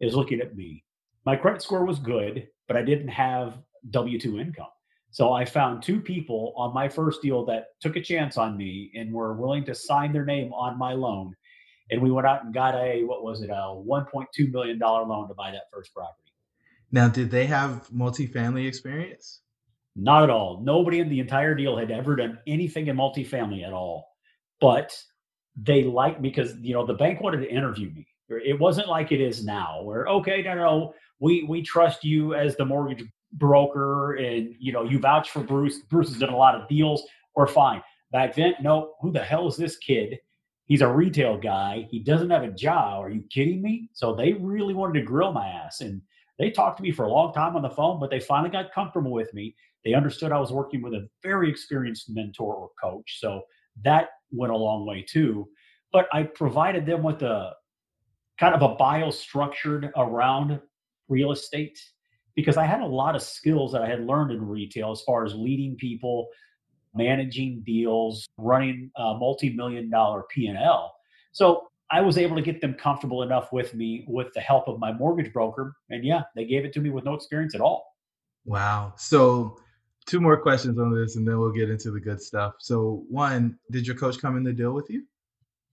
is 0.00 0.14
looking 0.14 0.40
at 0.40 0.54
me. 0.54 0.84
My 1.24 1.34
credit 1.34 1.62
score 1.62 1.86
was 1.86 1.98
good, 1.98 2.46
but 2.68 2.76
I 2.76 2.82
didn't 2.82 3.08
have 3.08 3.58
W 3.90 4.20
2 4.20 4.38
income. 4.38 4.66
So 5.12 5.32
I 5.32 5.44
found 5.44 5.82
two 5.82 6.00
people 6.00 6.52
on 6.56 6.74
my 6.74 6.88
first 6.88 7.22
deal 7.22 7.44
that 7.46 7.66
took 7.80 7.96
a 7.96 8.02
chance 8.02 8.36
on 8.36 8.56
me 8.56 8.90
and 8.94 9.12
were 9.12 9.34
willing 9.34 9.64
to 9.64 9.74
sign 9.74 10.12
their 10.12 10.24
name 10.24 10.52
on 10.52 10.78
my 10.78 10.92
loan. 10.92 11.34
And 11.92 12.00
we 12.00 12.10
went 12.10 12.26
out 12.26 12.42
and 12.42 12.54
got 12.54 12.74
a, 12.74 13.04
what 13.04 13.22
was 13.22 13.42
it, 13.42 13.50
a 13.50 13.52
$1.2 13.52 14.50
million 14.50 14.78
loan 14.78 15.28
to 15.28 15.34
buy 15.34 15.50
that 15.50 15.64
first 15.70 15.92
property. 15.94 16.32
Now, 16.90 17.08
did 17.08 17.30
they 17.30 17.44
have 17.44 17.86
multifamily 17.94 18.66
experience? 18.66 19.40
Not 19.94 20.22
at 20.22 20.30
all. 20.30 20.62
Nobody 20.64 21.00
in 21.00 21.10
the 21.10 21.20
entire 21.20 21.54
deal 21.54 21.76
had 21.76 21.90
ever 21.90 22.16
done 22.16 22.38
anything 22.46 22.86
in 22.86 22.96
multifamily 22.96 23.66
at 23.66 23.74
all. 23.74 24.08
But 24.58 24.98
they 25.54 25.84
liked 25.84 26.18
me 26.22 26.30
because 26.30 26.56
you 26.60 26.72
know 26.72 26.86
the 26.86 26.94
bank 26.94 27.20
wanted 27.20 27.40
to 27.40 27.50
interview 27.50 27.90
me. 27.90 28.06
It 28.30 28.58
wasn't 28.58 28.88
like 28.88 29.12
it 29.12 29.20
is 29.20 29.44
now, 29.44 29.82
where 29.82 30.06
okay, 30.06 30.40
no, 30.42 30.54
no, 30.54 30.94
we 31.20 31.44
we 31.44 31.60
trust 31.60 32.04
you 32.04 32.34
as 32.34 32.56
the 32.56 32.64
mortgage 32.64 33.04
broker, 33.34 34.14
and 34.14 34.54
you 34.58 34.72
know 34.72 34.84
you 34.84 34.98
vouch 34.98 35.30
for 35.30 35.40
Bruce. 35.40 35.80
Bruce 35.90 36.08
has 36.08 36.18
done 36.18 36.32
a 36.32 36.36
lot 36.36 36.54
of 36.54 36.66
deals. 36.68 37.02
We're 37.36 37.46
fine. 37.46 37.82
Back 38.12 38.34
then, 38.34 38.54
no, 38.62 38.94
who 39.02 39.12
the 39.12 39.22
hell 39.22 39.46
is 39.46 39.56
this 39.56 39.76
kid? 39.76 40.18
He's 40.72 40.80
a 40.80 40.88
retail 40.88 41.36
guy. 41.36 41.86
He 41.90 41.98
doesn't 41.98 42.30
have 42.30 42.44
a 42.44 42.50
job. 42.50 43.04
Are 43.04 43.10
you 43.10 43.22
kidding 43.28 43.60
me? 43.60 43.90
So 43.92 44.14
they 44.14 44.32
really 44.32 44.72
wanted 44.72 45.00
to 45.00 45.04
grill 45.04 45.30
my 45.30 45.46
ass, 45.46 45.82
and 45.82 46.00
they 46.38 46.50
talked 46.50 46.78
to 46.78 46.82
me 46.82 46.90
for 46.90 47.04
a 47.04 47.12
long 47.12 47.34
time 47.34 47.56
on 47.56 47.60
the 47.60 47.68
phone. 47.68 48.00
But 48.00 48.08
they 48.08 48.18
finally 48.18 48.48
got 48.48 48.72
comfortable 48.72 49.12
with 49.12 49.34
me. 49.34 49.54
They 49.84 49.92
understood 49.92 50.32
I 50.32 50.40
was 50.40 50.50
working 50.50 50.80
with 50.80 50.94
a 50.94 51.06
very 51.22 51.50
experienced 51.50 52.08
mentor 52.08 52.54
or 52.54 52.70
coach. 52.82 53.20
So 53.20 53.42
that 53.84 54.12
went 54.30 54.50
a 54.50 54.56
long 54.56 54.86
way 54.86 55.04
too. 55.06 55.46
But 55.92 56.08
I 56.10 56.22
provided 56.22 56.86
them 56.86 57.02
with 57.02 57.20
a 57.20 57.52
kind 58.40 58.54
of 58.54 58.62
a 58.62 58.74
bio 58.76 59.10
structured 59.10 59.92
around 59.94 60.58
real 61.06 61.32
estate 61.32 61.78
because 62.34 62.56
I 62.56 62.64
had 62.64 62.80
a 62.80 62.86
lot 62.86 63.14
of 63.14 63.20
skills 63.20 63.72
that 63.72 63.82
I 63.82 63.88
had 63.90 64.06
learned 64.06 64.30
in 64.30 64.40
retail 64.40 64.90
as 64.90 65.02
far 65.02 65.26
as 65.26 65.34
leading 65.34 65.76
people, 65.76 66.28
managing 66.94 67.62
deals, 67.64 68.26
running 68.36 68.90
a 68.96 69.14
multi-million 69.14 69.90
dollar 69.90 70.24
P&L. 70.30 70.94
So 71.32 71.68
I 71.90 72.00
was 72.00 72.18
able 72.18 72.36
to 72.36 72.42
get 72.42 72.60
them 72.60 72.74
comfortable 72.74 73.22
enough 73.22 73.52
with 73.52 73.74
me 73.74 74.04
with 74.08 74.32
the 74.34 74.40
help 74.40 74.68
of 74.68 74.78
my 74.78 74.92
mortgage 74.92 75.32
broker. 75.32 75.74
And 75.90 76.04
yeah, 76.04 76.22
they 76.34 76.44
gave 76.44 76.64
it 76.64 76.72
to 76.74 76.80
me 76.80 76.90
with 76.90 77.04
no 77.04 77.14
experience 77.14 77.54
at 77.54 77.60
all. 77.60 77.86
Wow. 78.44 78.94
So 78.96 79.58
two 80.06 80.20
more 80.20 80.40
questions 80.40 80.78
on 80.78 80.94
this 80.94 81.16
and 81.16 81.26
then 81.26 81.38
we'll 81.38 81.52
get 81.52 81.70
into 81.70 81.90
the 81.90 82.00
good 82.00 82.20
stuff. 82.20 82.54
So, 82.58 83.04
one, 83.08 83.58
did 83.70 83.86
your 83.86 83.96
coach 83.96 84.18
come 84.20 84.36
in 84.36 84.42
the 84.42 84.52
deal 84.52 84.72
with 84.72 84.90
you? 84.90 85.04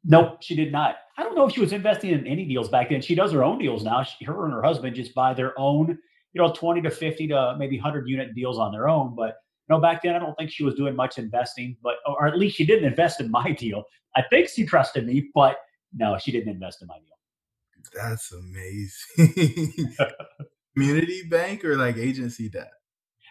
Nope, 0.05 0.41
she 0.41 0.55
did 0.55 0.71
not. 0.71 0.97
I 1.17 1.23
don't 1.23 1.35
know 1.35 1.45
if 1.45 1.53
she 1.53 1.59
was 1.59 1.73
investing 1.73 2.11
in 2.11 2.25
any 2.25 2.45
deals 2.45 2.69
back 2.69 2.89
then. 2.89 3.01
She 3.01 3.15
does 3.15 3.31
her 3.31 3.43
own 3.43 3.59
deals 3.59 3.83
now. 3.83 4.03
She, 4.03 4.23
her 4.25 4.45
and 4.45 4.53
her 4.53 4.63
husband 4.63 4.95
just 4.95 5.13
buy 5.13 5.33
their 5.33 5.57
own, 5.59 5.97
you 6.33 6.41
know, 6.41 6.53
20 6.53 6.81
to 6.81 6.91
50 6.91 7.27
to 7.27 7.55
maybe 7.57 7.77
100 7.77 8.07
unit 8.07 8.33
deals 8.33 8.57
on 8.57 8.71
their 8.71 8.87
own. 8.87 9.15
But, 9.15 9.35
know, 9.69 9.79
back 9.79 10.03
then, 10.03 10.15
I 10.15 10.19
don't 10.19 10.35
think 10.35 10.51
she 10.51 10.63
was 10.63 10.75
doing 10.75 10.95
much 10.95 11.17
investing, 11.17 11.77
but, 11.83 11.95
or 12.05 12.27
at 12.27 12.37
least 12.37 12.55
she 12.55 12.65
didn't 12.65 12.85
invest 12.85 13.21
in 13.21 13.29
my 13.29 13.51
deal. 13.51 13.83
I 14.15 14.23
think 14.29 14.49
she 14.49 14.65
trusted 14.65 15.05
me, 15.05 15.29
but 15.33 15.57
no, 15.93 16.17
she 16.17 16.31
didn't 16.31 16.49
invest 16.49 16.81
in 16.81 16.87
my 16.87 16.97
deal. 16.97 17.15
That's 17.93 18.31
amazing. 18.31 19.95
Community 20.75 21.23
bank 21.29 21.65
or 21.65 21.75
like 21.75 21.97
agency 21.97 22.49
debt? 22.49 22.71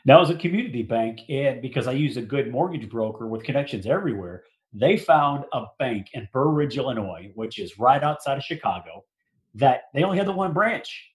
That 0.05 0.19
was 0.19 0.31
a 0.31 0.35
community 0.35 0.83
bank. 0.83 1.21
And 1.29 1.61
because 1.61 1.87
I 1.87 1.93
use 1.93 2.17
a 2.17 2.23
good 2.23 2.51
mortgage 2.51 2.89
broker 2.89 3.27
with 3.27 3.45
connections 3.45 3.87
everywhere, 3.87 4.45
they 4.73 4.97
found 4.97 5.45
a 5.53 5.65
bank 5.79 6.09
in 6.13 6.29
Burr 6.33 6.49
Ridge, 6.49 6.77
Illinois, 6.77 7.31
which 7.35 7.59
is 7.59 7.79
right 7.79 8.03
outside 8.03 8.39
of 8.39 8.45
Chicago, 8.45 9.05
that 9.55 9.83
they 9.95 10.05
only 10.05 10.19
had 10.19 10.27
the 10.27 10.33
one 10.33 10.53
branch. 10.53 11.11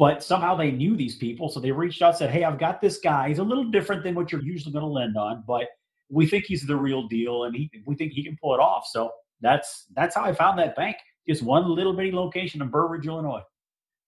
But 0.00 0.22
somehow 0.22 0.56
they 0.56 0.70
knew 0.70 0.96
these 0.96 1.16
people. 1.16 1.50
So 1.50 1.60
they 1.60 1.72
reached 1.72 2.00
out 2.00 2.12
and 2.12 2.16
said, 2.16 2.30
Hey, 2.30 2.44
I've 2.44 2.58
got 2.58 2.80
this 2.80 2.96
guy. 2.96 3.28
He's 3.28 3.38
a 3.38 3.44
little 3.44 3.64
different 3.70 4.02
than 4.02 4.14
what 4.14 4.32
you're 4.32 4.42
usually 4.42 4.72
going 4.72 4.82
to 4.82 4.90
lend 4.90 5.14
on, 5.18 5.44
but 5.46 5.66
we 6.08 6.26
think 6.26 6.46
he's 6.46 6.66
the 6.66 6.74
real 6.74 7.06
deal 7.06 7.44
and 7.44 7.54
he, 7.54 7.70
we 7.84 7.94
think 7.96 8.12
he 8.12 8.24
can 8.24 8.34
pull 8.40 8.54
it 8.54 8.60
off. 8.60 8.86
So 8.90 9.10
that's 9.42 9.84
that's 9.94 10.16
how 10.16 10.24
I 10.24 10.32
found 10.32 10.58
that 10.58 10.74
bank. 10.74 10.96
Just 11.28 11.42
one 11.42 11.68
little 11.68 11.92
bitty 11.92 12.12
location 12.12 12.62
in 12.62 12.68
Burr 12.68 12.88
Ridge, 12.88 13.06
Illinois. 13.06 13.42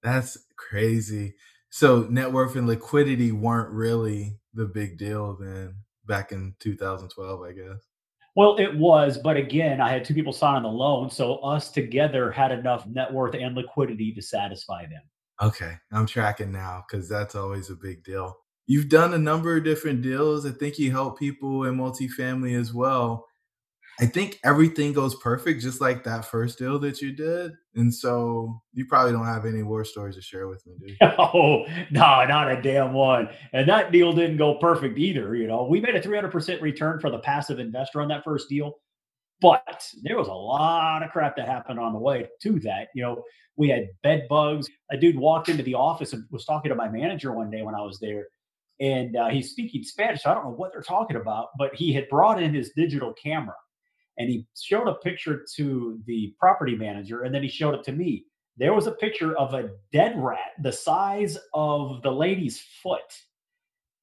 That's 0.03 0.39
crazy. 0.56 1.35
So 1.69 2.06
net 2.09 2.33
worth 2.33 2.56
and 2.56 2.67
liquidity 2.67 3.31
weren't 3.31 3.71
really 3.71 4.39
the 4.55 4.65
big 4.65 4.97
deal 4.97 5.37
then 5.39 5.75
back 6.06 6.33
in 6.33 6.55
2012, 6.61 7.43
I 7.43 7.53
guess. 7.53 7.83
Well, 8.34 8.56
it 8.56 8.75
was, 8.75 9.19
but 9.19 9.37
again, 9.37 9.82
I 9.82 9.91
had 9.91 10.06
two 10.06 10.15
people 10.15 10.32
sign 10.32 10.56
on 10.56 10.63
the 10.63 10.69
loan, 10.70 11.11
so 11.11 11.34
us 11.37 11.70
together 11.70 12.31
had 12.31 12.51
enough 12.51 12.87
net 12.87 13.13
worth 13.13 13.34
and 13.34 13.55
liquidity 13.55 14.15
to 14.15 14.22
satisfy 14.22 14.87
them. 14.87 15.03
Okay, 15.43 15.75
I'm 15.91 16.06
tracking 16.06 16.53
now 16.53 16.84
because 16.89 17.08
that's 17.08 17.34
always 17.34 17.69
a 17.69 17.75
big 17.75 18.05
deal. 18.05 18.37
You've 18.67 18.89
done 18.89 19.13
a 19.13 19.19
number 19.19 19.56
of 19.56 19.65
different 19.65 20.01
deals. 20.03 20.46
I 20.46 20.53
think 20.53 20.79
you 20.79 20.93
help 20.93 21.19
people 21.19 21.65
in 21.65 21.77
multifamily 21.77 22.58
as 22.58 22.72
well. 22.72 23.27
I 24.01 24.06
think 24.06 24.39
everything 24.44 24.93
goes 24.93 25.15
perfect, 25.17 25.61
just 25.61 25.81
like 25.81 26.05
that 26.05 26.25
first 26.25 26.58
deal 26.58 26.79
that 26.79 27.03
you 27.03 27.13
did. 27.13 27.53
And 27.75 27.93
so 27.93 28.63
you 28.72 28.87
probably 28.87 29.13
don't 29.13 29.27
have 29.27 29.44
any 29.44 29.63
war 29.63 29.84
stories 29.84 30.15
to 30.15 30.22
share 30.22 30.49
with 30.49 30.65
me, 30.67 30.75
do? 30.87 31.06
Oh, 31.19 31.65
no, 31.91 32.25
not 32.25 32.51
a 32.51 32.63
damn 32.63 32.94
one. 32.94 33.29
And 33.53 33.69
that 33.69 33.93
deal 33.93 34.13
didn't 34.13 34.39
go 34.39 34.55
perfect 34.55 34.96
either. 34.96 35.34
You 35.34 35.46
know, 35.46 35.65
we 35.65 35.81
made 35.81 35.94
a 35.94 36.01
300% 36.01 36.63
return 36.63 37.01
for 37.01 37.11
the 37.11 37.19
passive 37.19 37.58
investor 37.58 38.01
on 38.01 38.08
that 38.08 38.25
first 38.25 38.49
deal. 38.49 38.79
But 39.43 39.84
there 40.03 40.17
was 40.17 40.29
a 40.29 40.32
lot 40.32 41.03
of 41.03 41.11
crap 41.11 41.37
that 41.37 41.49
happened 41.49 41.81
on 41.81 41.93
the 41.93 41.99
way 41.99 42.29
to 42.43 42.61
that. 42.61 42.89
You 42.94 43.03
know, 43.03 43.25
we 43.56 43.69
had 43.69 43.89
bed 44.03 44.27
bugs. 44.29 44.69
A 44.91 44.96
dude 44.96 45.19
walked 45.19 45.49
into 45.49 45.65
the 45.65 45.75
office 45.75 46.13
and 46.13 46.25
was 46.31 46.44
talking 46.44 46.69
to 46.69 46.75
my 46.77 46.89
manager 46.89 47.32
one 47.32 47.51
day 47.51 47.63
when 47.63 47.75
I 47.75 47.82
was 47.82 47.99
there. 47.99 48.27
And 48.81 49.17
uh, 49.17 49.29
he's 49.29 49.51
speaking 49.51 49.82
Spanish. 49.82 50.22
So 50.22 50.31
I 50.31 50.34
don't 50.34 50.44
know 50.44 50.51
what 50.51 50.72
they're 50.72 50.81
talking 50.81 51.17
about, 51.17 51.49
but 51.58 51.75
he 51.75 51.93
had 51.93 52.08
brought 52.08 52.43
in 52.43 52.55
his 52.55 52.70
digital 52.75 53.13
camera 53.13 53.55
and 54.19 54.29
he 54.29 54.46
showed 54.61 54.89
a 54.89 54.94
picture 54.94 55.44
to 55.56 55.99
the 56.06 56.34
property 56.39 56.77
manager 56.77 57.22
and 57.22 57.34
then 57.34 57.43
he 57.43 57.49
showed 57.49 57.75
it 57.75 57.84
to 57.84 57.93
me 57.93 58.25
there 58.56 58.75
was 58.75 58.87
a 58.87 58.93
picture 58.93 59.37
of 59.39 59.55
a 59.55 59.70
dead 59.93 60.15
rat 60.17 60.53
the 60.63 60.72
size 60.72 61.39
of 61.55 62.03
the 62.03 62.11
lady's 62.11 62.61
foot 62.82 63.01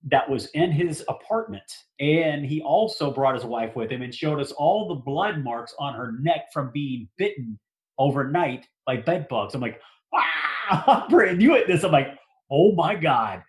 that 0.08 0.30
was 0.30 0.48
in 0.48 0.72
his 0.72 1.04
apartment. 1.10 1.72
And 2.00 2.46
he 2.46 2.62
also 2.62 3.12
brought 3.12 3.36
his 3.36 3.44
wife 3.44 3.76
with 3.76 3.92
him 3.92 4.02
and 4.02 4.14
showed 4.14 4.40
us 4.40 4.52
all 4.54 4.88
the 4.88 4.96
blood 4.96 5.44
marks 5.44 5.76
on 5.78 5.94
her 5.94 6.14
neck 6.22 6.46
from 6.54 6.72
being 6.74 7.10
bitten 7.18 7.60
overnight 7.98 8.66
by 8.86 8.98
bed 8.98 9.28
bugs. 9.28 9.54
I'm 9.54 9.62
like 9.62 9.82
ah 10.14 11.04
i'm 11.04 11.10
brand 11.10 11.38
new 11.40 11.56
at 11.56 11.68
this. 11.68 11.84
I'm 11.84 11.92
like 11.92 12.18
oh 12.50 12.72
my 12.74 12.96
god. 12.96 13.44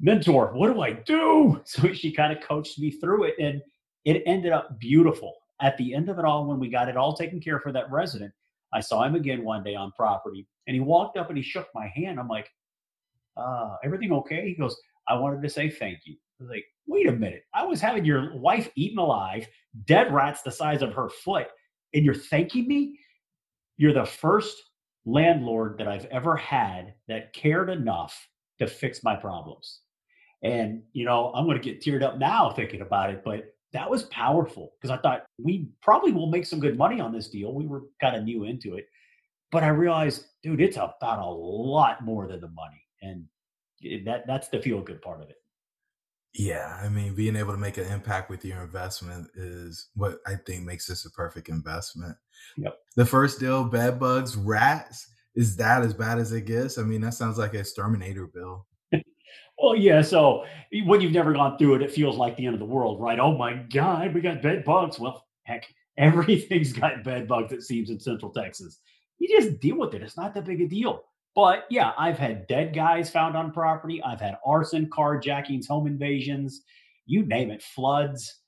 Mentor 0.00 0.52
what 0.54 0.72
do 0.72 0.80
i 0.80 0.92
do? 0.92 1.60
So 1.66 1.92
she 1.92 2.10
kind 2.10 2.36
of 2.36 2.42
coached 2.42 2.78
me 2.78 2.90
through 2.90 3.24
it 3.24 3.34
and 3.38 3.62
it 4.04 4.22
ended 4.26 4.52
up 4.52 4.78
beautiful. 4.80 5.34
At 5.62 5.76
the 5.78 5.94
end 5.94 6.08
of 6.08 6.18
it 6.18 6.24
all, 6.24 6.46
when 6.46 6.58
we 6.58 6.68
got 6.68 6.88
it 6.88 6.96
all 6.96 7.14
taken 7.14 7.40
care 7.40 7.56
of 7.56 7.62
for 7.62 7.72
that 7.72 7.90
resident, 7.90 8.32
I 8.72 8.80
saw 8.80 9.04
him 9.04 9.14
again 9.14 9.44
one 9.44 9.62
day 9.62 9.76
on 9.76 9.92
property 9.92 10.46
and 10.66 10.74
he 10.74 10.80
walked 10.80 11.16
up 11.16 11.28
and 11.28 11.36
he 11.36 11.42
shook 11.44 11.68
my 11.74 11.86
hand. 11.94 12.18
I'm 12.18 12.28
like, 12.28 12.50
uh, 13.36 13.76
everything 13.84 14.12
okay? 14.12 14.48
He 14.48 14.54
goes, 14.54 14.76
I 15.08 15.14
wanted 15.14 15.42
to 15.42 15.48
say 15.48 15.70
thank 15.70 16.00
you. 16.04 16.14
I 16.14 16.42
was 16.42 16.50
like, 16.50 16.64
wait 16.86 17.08
a 17.08 17.12
minute. 17.12 17.44
I 17.54 17.64
was 17.64 17.80
having 17.80 18.04
your 18.04 18.36
wife 18.36 18.68
eaten 18.76 18.98
alive, 18.98 19.46
dead 19.86 20.12
rats 20.12 20.42
the 20.42 20.50
size 20.50 20.82
of 20.82 20.92
her 20.94 21.08
foot, 21.08 21.48
and 21.94 22.04
you're 22.04 22.14
thanking 22.14 22.66
me? 22.66 22.98
You're 23.76 23.92
the 23.92 24.04
first 24.04 24.56
landlord 25.06 25.78
that 25.78 25.88
I've 25.88 26.06
ever 26.06 26.36
had 26.36 26.94
that 27.08 27.32
cared 27.32 27.70
enough 27.70 28.28
to 28.58 28.66
fix 28.66 29.02
my 29.02 29.16
problems. 29.16 29.80
And, 30.42 30.82
you 30.92 31.04
know, 31.04 31.32
I'm 31.34 31.46
going 31.46 31.60
to 31.60 31.62
get 31.62 31.80
teared 31.80 32.02
up 32.02 32.18
now 32.18 32.50
thinking 32.50 32.82
about 32.82 33.10
it, 33.10 33.22
but 33.24 33.54
that 33.72 33.90
was 33.90 34.04
powerful 34.04 34.72
because 34.80 34.96
I 34.96 35.00
thought 35.00 35.24
we 35.38 35.68
probably 35.82 36.12
will 36.12 36.30
make 36.30 36.46
some 36.46 36.60
good 36.60 36.78
money 36.78 37.00
on 37.00 37.12
this 37.12 37.28
deal. 37.28 37.52
We 37.52 37.66
were 37.66 37.84
kind 38.00 38.14
of 38.14 38.22
new 38.24 38.44
into 38.44 38.74
it. 38.74 38.86
But 39.50 39.64
I 39.64 39.68
realized, 39.68 40.26
dude, 40.42 40.60
it's 40.60 40.76
about 40.76 41.18
a 41.20 41.26
lot 41.26 42.04
more 42.04 42.26
than 42.26 42.40
the 42.40 42.48
money. 42.48 42.82
And 43.02 43.24
that 44.04 44.26
that's 44.26 44.48
the 44.48 44.60
feel 44.60 44.80
good 44.80 45.02
part 45.02 45.22
of 45.22 45.30
it. 45.30 45.36
Yeah, 46.34 46.76
I 46.82 46.88
mean, 46.88 47.14
being 47.14 47.36
able 47.36 47.52
to 47.52 47.58
make 47.58 47.76
an 47.76 47.86
impact 47.86 48.28
with 48.28 48.44
your 48.44 48.60
investment 48.62 49.28
is 49.36 49.90
what 49.94 50.18
I 50.26 50.34
think 50.34 50.64
makes 50.64 50.88
this 50.88 51.04
a 51.04 51.10
perfect 51.10 51.48
investment. 51.48 52.16
Yep. 52.56 52.76
The 52.96 53.06
first 53.06 53.38
deal, 53.38 53.62
bed 53.62 54.00
bugs, 54.00 54.36
rats, 54.36 55.06
is 55.36 55.56
that 55.56 55.82
as 55.82 55.94
bad 55.94 56.18
as 56.18 56.32
it 56.32 56.42
gets? 56.42 56.76
I 56.76 56.82
mean, 56.82 57.00
that 57.02 57.14
sounds 57.14 57.38
like 57.38 57.54
a 57.54 57.60
exterminator 57.60 58.26
bill. 58.26 58.66
well, 59.58 59.76
yeah. 59.76 60.02
So 60.02 60.44
when 60.84 61.00
you've 61.00 61.12
never 61.12 61.32
gone 61.32 61.56
through 61.56 61.76
it, 61.76 61.82
it 61.82 61.92
feels 61.92 62.16
like 62.16 62.36
the 62.36 62.46
end 62.46 62.54
of 62.54 62.60
the 62.60 62.66
world, 62.66 63.00
right? 63.00 63.20
Oh 63.20 63.36
my 63.36 63.54
God, 63.72 64.12
we 64.12 64.20
got 64.20 64.42
bed 64.42 64.64
bugs. 64.64 64.98
Well, 64.98 65.24
heck, 65.44 65.66
everything's 65.98 66.72
got 66.72 67.04
bed 67.04 67.28
bugs, 67.28 67.52
it 67.52 67.62
seems, 67.62 67.90
in 67.90 68.00
Central 68.00 68.32
Texas. 68.32 68.80
You 69.18 69.28
just 69.40 69.60
deal 69.60 69.78
with 69.78 69.94
it. 69.94 70.02
It's 70.02 70.16
not 70.16 70.34
that 70.34 70.46
big 70.46 70.60
a 70.60 70.66
deal. 70.66 71.04
But 71.34 71.64
yeah, 71.68 71.92
I've 71.98 72.18
had 72.18 72.46
dead 72.46 72.74
guys 72.74 73.10
found 73.10 73.36
on 73.36 73.52
property. 73.52 74.02
I've 74.02 74.20
had 74.20 74.36
arson, 74.46 74.88
carjackings, 74.88 75.66
home 75.66 75.86
invasions, 75.86 76.62
you 77.06 77.26
name 77.26 77.50
it, 77.50 77.62
floods. 77.62 78.40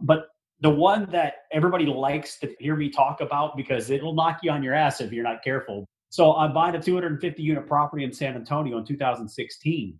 But 0.00 0.28
the 0.60 0.70
one 0.70 1.10
that 1.10 1.34
everybody 1.52 1.84
likes 1.84 2.38
to 2.38 2.54
hear 2.58 2.76
me 2.76 2.88
talk 2.88 3.20
about 3.20 3.56
because 3.56 3.90
it'll 3.90 4.14
knock 4.14 4.40
you 4.42 4.50
on 4.50 4.62
your 4.62 4.74
ass 4.74 5.00
if 5.00 5.12
you're 5.12 5.24
not 5.24 5.44
careful. 5.44 5.86
So 6.08 6.34
I'm 6.36 6.54
buying 6.54 6.74
a 6.74 6.82
250 6.82 7.42
unit 7.42 7.66
property 7.66 8.04
in 8.04 8.12
San 8.12 8.36
Antonio 8.36 8.78
in 8.78 8.84
2016. 8.86 9.98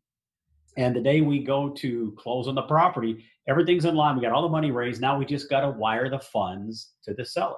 And 0.77 0.97
the 0.97 1.01
day 1.01 1.21
we 1.21 1.41
go 1.45 1.69
to 1.71 2.15
close 2.19 2.49
on 2.49 2.55
the 2.55 2.63
property, 2.63 3.25
everything's 3.47 3.85
in 3.85 3.95
line. 3.95 4.17
We 4.17 4.23
got 4.23 4.33
all 4.33 4.43
the 4.43 4.49
money 4.49 4.71
raised. 4.71 5.01
Now 5.01 5.19
we 5.19 5.25
just 5.25 5.51
got 5.51 5.61
to 5.61 5.71
wire 5.71 6.09
the 6.09 6.19
funds 6.19 6.93
to 7.05 7.15
the 7.15 7.25
seller. 7.25 7.57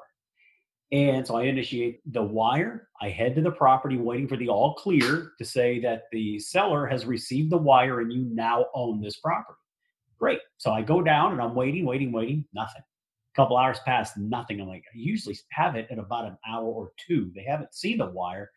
And 0.92 1.26
so 1.26 1.36
I 1.36 1.44
initiate 1.44 2.00
the 2.12 2.22
wire. 2.22 2.88
I 3.00 3.08
head 3.08 3.34
to 3.34 3.42
the 3.42 3.50
property 3.50 3.96
waiting 3.96 4.28
for 4.28 4.36
the 4.36 4.48
all 4.48 4.74
clear 4.74 5.32
to 5.36 5.44
say 5.44 5.80
that 5.80 6.04
the 6.12 6.38
seller 6.38 6.86
has 6.86 7.06
received 7.06 7.50
the 7.50 7.56
wire 7.56 8.00
and 8.00 8.12
you 8.12 8.28
now 8.32 8.66
own 8.74 9.00
this 9.00 9.16
property. 9.16 9.58
Great. 10.18 10.38
So 10.58 10.72
I 10.72 10.82
go 10.82 11.02
down 11.02 11.32
and 11.32 11.42
I'm 11.42 11.54
waiting, 11.54 11.84
waiting, 11.84 12.12
waiting, 12.12 12.44
nothing. 12.54 12.82
A 12.82 13.36
couple 13.36 13.56
hours 13.56 13.80
pass, 13.84 14.16
nothing. 14.16 14.60
I'm 14.60 14.68
like, 14.68 14.84
I 14.94 14.96
usually 14.96 15.36
have 15.50 15.74
it 15.74 15.88
in 15.90 15.98
about 15.98 16.26
an 16.26 16.38
hour 16.48 16.64
or 16.64 16.92
two. 16.96 17.32
They 17.34 17.42
haven't 17.42 17.74
seen 17.74 17.98
the 17.98 18.06
wire. 18.06 18.50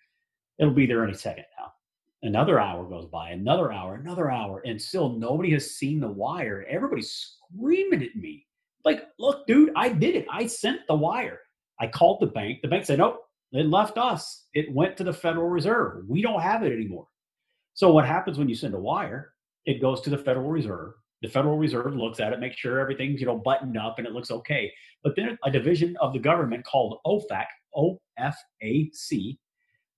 It'll 0.60 0.74
be 0.74 0.86
there 0.86 1.04
any 1.04 1.14
second 1.14 1.46
now. 1.60 1.74
Another 2.22 2.60
hour 2.60 2.88
goes 2.88 3.08
by, 3.08 3.30
another 3.30 3.72
hour, 3.72 3.96
another 3.96 4.30
hour, 4.30 4.62
and 4.66 4.82
still 4.82 5.10
nobody 5.10 5.52
has 5.52 5.72
seen 5.72 6.00
the 6.00 6.08
wire. 6.08 6.66
Everybody's 6.70 7.38
screaming 7.56 8.04
at 8.04 8.16
me. 8.16 8.46
Like, 8.86 9.04
look, 9.18 9.48
dude, 9.48 9.72
I 9.76 9.90
did 9.90 10.16
it. 10.16 10.28
I 10.32 10.46
sent 10.46 10.82
the 10.88 10.96
wire. 10.96 11.40
I 11.80 11.88
called 11.88 12.20
the 12.20 12.28
bank. 12.28 12.62
The 12.62 12.68
bank 12.68 12.86
said, 12.86 13.00
nope, 13.00 13.22
it 13.52 13.68
left 13.68 13.98
us. 13.98 14.46
It 14.54 14.74
went 14.74 14.98
to 14.98 15.04
the 15.04 15.14
Federal 15.14 15.48
Reserve. 15.48 16.04
We 16.08 16.22
don't 16.22 16.42
have 16.42 16.64
it 16.64 16.74
anymore. 16.74 17.08
So 17.74 17.94
what 17.94 18.06
happens 18.06 18.38
when 18.38 18.50
you 18.50 18.56
send 18.56 18.74
a 18.74 18.80
wire? 18.80 19.34
It 19.66 19.82
goes 19.82 20.02
to 20.02 20.10
the 20.10 20.18
Federal 20.18 20.50
Reserve. 20.50 20.94
The 21.22 21.30
Federal 21.30 21.58
Reserve 21.58 21.96
looks 21.96 22.20
at 22.20 22.34
it, 22.34 22.40
makes 22.40 22.58
sure 22.58 22.80
everything's 22.80 23.20
you 23.20 23.28
know 23.28 23.38
buttoned 23.38 23.78
up 23.78 23.98
and 23.98 24.08
it 24.08 24.14
looks 24.14 24.32
okay. 24.32 24.72
But 25.04 25.16
then 25.16 25.38
a 25.44 25.52
division 25.52 25.98
of 26.02 26.14
the 26.14 26.20
government 26.20 26.66
called 26.66 27.00
OFAC, 27.06 27.46
O 27.76 28.00
F 28.18 28.38
A 28.62 28.90
C, 28.94 29.40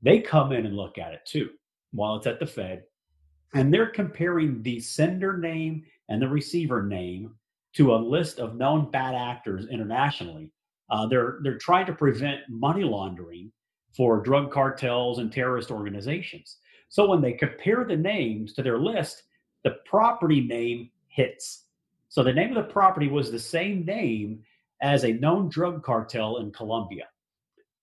they 0.01 0.19
come 0.19 0.51
in 0.51 0.65
and 0.65 0.75
look 0.75 0.97
at 0.97 1.13
it 1.13 1.21
too 1.25 1.49
while 1.91 2.15
it's 2.15 2.27
at 2.27 2.39
the 2.39 2.45
Fed, 2.45 2.83
and 3.53 3.73
they're 3.73 3.91
comparing 3.91 4.63
the 4.63 4.79
sender 4.79 5.37
name 5.37 5.83
and 6.09 6.21
the 6.21 6.27
receiver 6.27 6.83
name 6.83 7.35
to 7.73 7.93
a 7.93 7.95
list 7.95 8.39
of 8.39 8.55
known 8.55 8.89
bad 8.91 9.13
actors 9.13 9.67
internationally 9.67 10.51
uh, 10.91 11.07
they're 11.07 11.39
they're 11.41 11.57
trying 11.57 11.85
to 11.87 11.93
prevent 11.93 12.41
money 12.49 12.83
laundering 12.83 13.51
for 13.95 14.21
drug 14.21 14.51
cartels 14.51 15.19
and 15.19 15.31
terrorist 15.31 15.71
organizations. 15.71 16.57
So 16.89 17.09
when 17.09 17.21
they 17.21 17.33
compare 17.33 17.85
the 17.85 17.95
names 17.95 18.53
to 18.53 18.63
their 18.63 18.77
list, 18.77 19.23
the 19.63 19.77
property 19.85 20.41
name 20.41 20.89
hits. 21.07 21.65
So 22.09 22.23
the 22.23 22.33
name 22.33 22.55
of 22.55 22.55
the 22.55 22.71
property 22.71 23.07
was 23.07 23.31
the 23.31 23.39
same 23.39 23.85
name 23.85 24.43
as 24.81 25.05
a 25.05 25.13
known 25.13 25.47
drug 25.49 25.83
cartel 25.83 26.37
in 26.37 26.51
Colombia. 26.51 27.07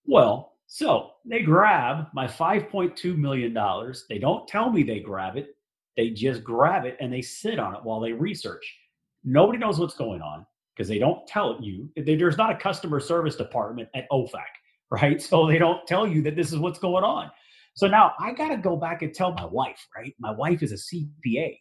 Well, 0.05 0.53
so 0.67 1.13
they 1.25 1.41
grab 1.41 2.07
my 2.13 2.27
$5.2 2.27 3.17
million. 3.17 3.57
They 4.07 4.19
don't 4.19 4.47
tell 4.47 4.71
me 4.71 4.83
they 4.83 4.99
grab 4.99 5.35
it. 5.35 5.55
They 5.97 6.11
just 6.11 6.43
grab 6.43 6.85
it 6.85 6.97
and 6.99 7.11
they 7.11 7.21
sit 7.21 7.57
on 7.57 7.75
it 7.75 7.83
while 7.83 7.99
they 7.99 8.13
research. 8.13 8.77
Nobody 9.23 9.57
knows 9.57 9.79
what's 9.79 9.95
going 9.95 10.21
on 10.21 10.45
because 10.79 10.87
they 10.87 10.97
don't 10.97 11.27
tell 11.27 11.57
you. 11.61 11.89
There's 11.97 12.37
not 12.37 12.51
a 12.51 12.55
customer 12.55 13.01
service 13.01 13.35
department 13.35 13.89
at 13.93 14.09
OFAC, 14.09 14.45
right? 14.89 15.21
So 15.29 15.45
they 15.45 15.57
don't 15.57 15.85
tell 15.85 16.07
you 16.07 16.21
that 16.21 16.37
this 16.37 16.53
is 16.53 16.57
what's 16.57 16.79
going 16.79 17.03
on. 17.03 17.29
So 17.73 17.87
now 17.87 18.13
I 18.17 18.31
got 18.31 18.47
to 18.47 18.57
go 18.57 18.77
back 18.77 19.01
and 19.01 19.13
tell 19.13 19.33
my 19.33 19.45
wife, 19.45 19.85
right? 19.95 20.15
My 20.19 20.31
wife 20.31 20.63
is 20.63 20.71
a 20.71 20.75
CPA. 20.75 21.57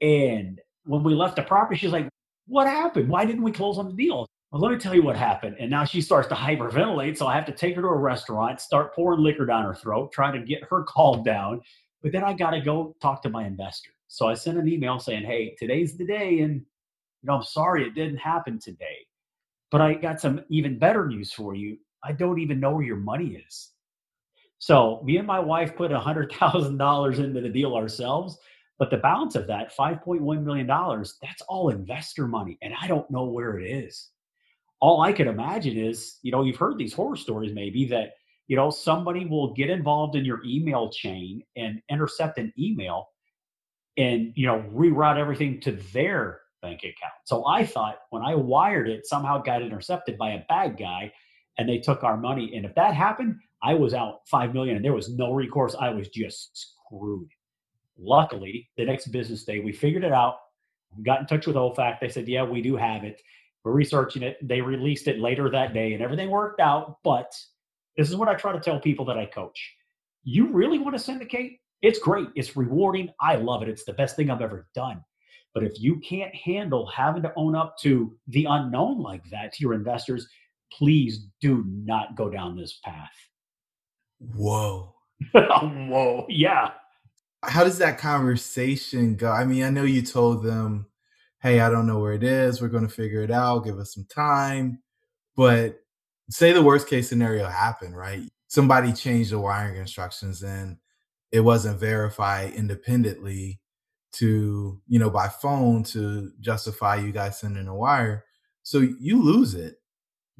And 0.00 0.58
when 0.84 1.02
we 1.02 1.14
left 1.14 1.36
the 1.36 1.42
property, 1.42 1.78
she's 1.78 1.92
like, 1.92 2.08
What 2.46 2.66
happened? 2.66 3.10
Why 3.10 3.26
didn't 3.26 3.42
we 3.42 3.52
close 3.52 3.76
on 3.76 3.86
the 3.86 3.92
deal? 3.92 4.26
Well, 4.50 4.62
let 4.62 4.72
me 4.72 4.78
tell 4.78 4.94
you 4.94 5.02
what 5.02 5.16
happened. 5.16 5.56
And 5.60 5.70
now 5.70 5.84
she 5.84 6.00
starts 6.00 6.28
to 6.28 6.34
hyperventilate. 6.34 7.18
So 7.18 7.26
I 7.26 7.34
have 7.34 7.46
to 7.46 7.52
take 7.52 7.76
her 7.76 7.82
to 7.82 7.88
a 7.88 7.96
restaurant, 7.98 8.60
start 8.60 8.94
pouring 8.94 9.20
liquor 9.20 9.44
down 9.44 9.64
her 9.64 9.74
throat, 9.74 10.10
trying 10.10 10.32
to 10.40 10.46
get 10.46 10.62
her 10.70 10.84
calmed 10.88 11.26
down. 11.26 11.60
But 12.02 12.12
then 12.12 12.24
I 12.24 12.32
got 12.32 12.50
to 12.50 12.62
go 12.62 12.96
talk 13.02 13.22
to 13.24 13.28
my 13.28 13.46
investor. 13.46 13.90
So 14.08 14.26
I 14.26 14.34
sent 14.34 14.58
an 14.58 14.68
email 14.68 14.98
saying, 14.98 15.24
Hey, 15.24 15.54
today's 15.58 15.98
the 15.98 16.06
day. 16.06 16.40
And 16.40 16.64
you 17.24 17.28
know, 17.28 17.36
I'm 17.38 17.42
sorry 17.42 17.86
it 17.86 17.94
didn't 17.94 18.18
happen 18.18 18.58
today. 18.58 18.98
But 19.70 19.80
I 19.80 19.94
got 19.94 20.20
some 20.20 20.42
even 20.50 20.78
better 20.78 21.06
news 21.06 21.32
for 21.32 21.54
you. 21.54 21.78
I 22.04 22.12
don't 22.12 22.38
even 22.38 22.60
know 22.60 22.72
where 22.72 22.84
your 22.84 22.96
money 22.96 23.42
is. 23.48 23.70
So 24.58 25.00
me 25.04 25.16
and 25.16 25.26
my 25.26 25.40
wife 25.40 25.74
put 25.74 25.90
$100,000 25.90 27.18
into 27.18 27.40
the 27.40 27.48
deal 27.48 27.74
ourselves. 27.74 28.38
But 28.78 28.90
the 28.90 28.98
balance 28.98 29.36
of 29.36 29.46
that, 29.46 29.74
$5.1 29.74 30.42
million, 30.42 30.66
that's 30.66 31.42
all 31.48 31.70
investor 31.70 32.28
money. 32.28 32.58
And 32.60 32.74
I 32.78 32.88
don't 32.88 33.10
know 33.10 33.24
where 33.24 33.58
it 33.58 33.70
is. 33.70 34.10
All 34.80 35.00
I 35.00 35.12
could 35.12 35.28
imagine 35.28 35.78
is, 35.78 36.18
you 36.20 36.30
know, 36.30 36.42
you've 36.42 36.56
heard 36.56 36.76
these 36.76 36.92
horror 36.92 37.16
stories 37.16 37.54
maybe 37.54 37.86
that, 37.86 38.10
you 38.48 38.56
know, 38.56 38.68
somebody 38.68 39.24
will 39.24 39.54
get 39.54 39.70
involved 39.70 40.14
in 40.14 40.26
your 40.26 40.44
email 40.44 40.90
chain 40.90 41.42
and 41.56 41.80
intercept 41.88 42.36
an 42.36 42.52
email 42.58 43.06
and, 43.96 44.32
you 44.34 44.46
know, 44.46 44.62
reroute 44.74 45.16
everything 45.16 45.58
to 45.60 45.72
their 45.72 46.40
bank 46.64 46.80
account. 46.80 47.12
So 47.24 47.46
I 47.46 47.64
thought 47.64 47.98
when 48.10 48.22
I 48.22 48.34
wired 48.34 48.88
it, 48.88 49.06
somehow 49.06 49.42
got 49.42 49.62
intercepted 49.62 50.18
by 50.18 50.30
a 50.30 50.44
bad 50.48 50.76
guy 50.78 51.12
and 51.58 51.68
they 51.68 51.78
took 51.78 52.02
our 52.02 52.16
money. 52.16 52.52
And 52.56 52.64
if 52.64 52.74
that 52.74 52.94
happened, 52.94 53.36
I 53.62 53.74
was 53.74 53.94
out 53.94 54.20
five 54.26 54.52
million 54.54 54.76
and 54.76 54.84
there 54.84 54.92
was 54.92 55.10
no 55.10 55.32
recourse. 55.32 55.76
I 55.78 55.90
was 55.90 56.08
just 56.08 56.50
screwed. 56.86 57.28
Luckily, 57.98 58.68
the 58.76 58.84
next 58.84 59.08
business 59.08 59.44
day, 59.44 59.60
we 59.60 59.72
figured 59.72 60.04
it 60.04 60.12
out. 60.12 60.36
got 61.04 61.20
in 61.20 61.26
touch 61.26 61.46
with 61.46 61.56
OFAC. 61.56 62.00
They 62.00 62.08
said, 62.08 62.26
Yeah, 62.26 62.42
we 62.42 62.60
do 62.60 62.76
have 62.76 63.04
it. 63.04 63.20
We're 63.64 63.72
researching 63.72 64.22
it. 64.22 64.36
They 64.42 64.60
released 64.60 65.08
it 65.08 65.18
later 65.18 65.48
that 65.50 65.72
day 65.72 65.94
and 65.94 66.02
everything 66.02 66.30
worked 66.30 66.60
out. 66.60 66.98
But 67.04 67.32
this 67.96 68.10
is 68.10 68.16
what 68.16 68.28
I 68.28 68.34
try 68.34 68.52
to 68.52 68.60
tell 68.60 68.80
people 68.80 69.04
that 69.06 69.18
I 69.18 69.26
coach. 69.26 69.74
You 70.24 70.48
really 70.52 70.78
want 70.78 70.96
to 70.96 71.02
syndicate? 71.02 71.60
It's 71.82 71.98
great. 71.98 72.28
It's 72.34 72.56
rewarding. 72.56 73.10
I 73.20 73.36
love 73.36 73.62
it. 73.62 73.68
It's 73.68 73.84
the 73.84 73.92
best 73.92 74.16
thing 74.16 74.30
I've 74.30 74.40
ever 74.40 74.66
done. 74.74 75.02
But 75.54 75.62
if 75.62 75.80
you 75.80 76.00
can't 76.00 76.34
handle 76.34 76.86
having 76.88 77.22
to 77.22 77.32
own 77.36 77.54
up 77.54 77.78
to 77.78 78.12
the 78.26 78.46
unknown 78.50 79.00
like 79.00 79.22
that 79.30 79.52
to 79.54 79.62
your 79.62 79.72
investors, 79.72 80.26
please 80.72 81.26
do 81.40 81.64
not 81.68 82.16
go 82.16 82.28
down 82.28 82.56
this 82.56 82.80
path. 82.84 83.12
Whoa. 84.18 84.94
Whoa. 85.32 86.26
Yeah. 86.28 86.72
How 87.44 87.62
does 87.62 87.78
that 87.78 87.98
conversation 87.98 89.14
go? 89.14 89.30
I 89.30 89.44
mean, 89.44 89.62
I 89.62 89.70
know 89.70 89.84
you 89.84 90.02
told 90.02 90.42
them, 90.42 90.86
hey, 91.40 91.60
I 91.60 91.70
don't 91.70 91.86
know 91.86 92.00
where 92.00 92.14
it 92.14 92.24
is. 92.24 92.60
We're 92.60 92.68
going 92.68 92.88
to 92.88 92.92
figure 92.92 93.22
it 93.22 93.30
out. 93.30 93.64
Give 93.64 93.78
us 93.78 93.94
some 93.94 94.06
time. 94.06 94.80
But 95.36 95.80
say 96.30 96.52
the 96.52 96.62
worst 96.62 96.88
case 96.88 97.08
scenario 97.08 97.46
happened, 97.46 97.96
right? 97.96 98.22
Somebody 98.48 98.92
changed 98.92 99.30
the 99.30 99.38
wiring 99.38 99.76
instructions 99.76 100.42
and 100.42 100.78
it 101.30 101.40
wasn't 101.40 101.78
verified 101.78 102.54
independently 102.54 103.60
to, 104.14 104.80
you 104.86 104.98
know, 104.98 105.10
by 105.10 105.28
phone 105.28 105.82
to 105.84 106.32
justify 106.40 106.96
you 106.96 107.12
guys 107.12 107.38
sending 107.38 107.68
a 107.68 107.74
wire. 107.74 108.24
So 108.62 108.78
you 108.78 109.22
lose 109.22 109.54
it. 109.54 109.76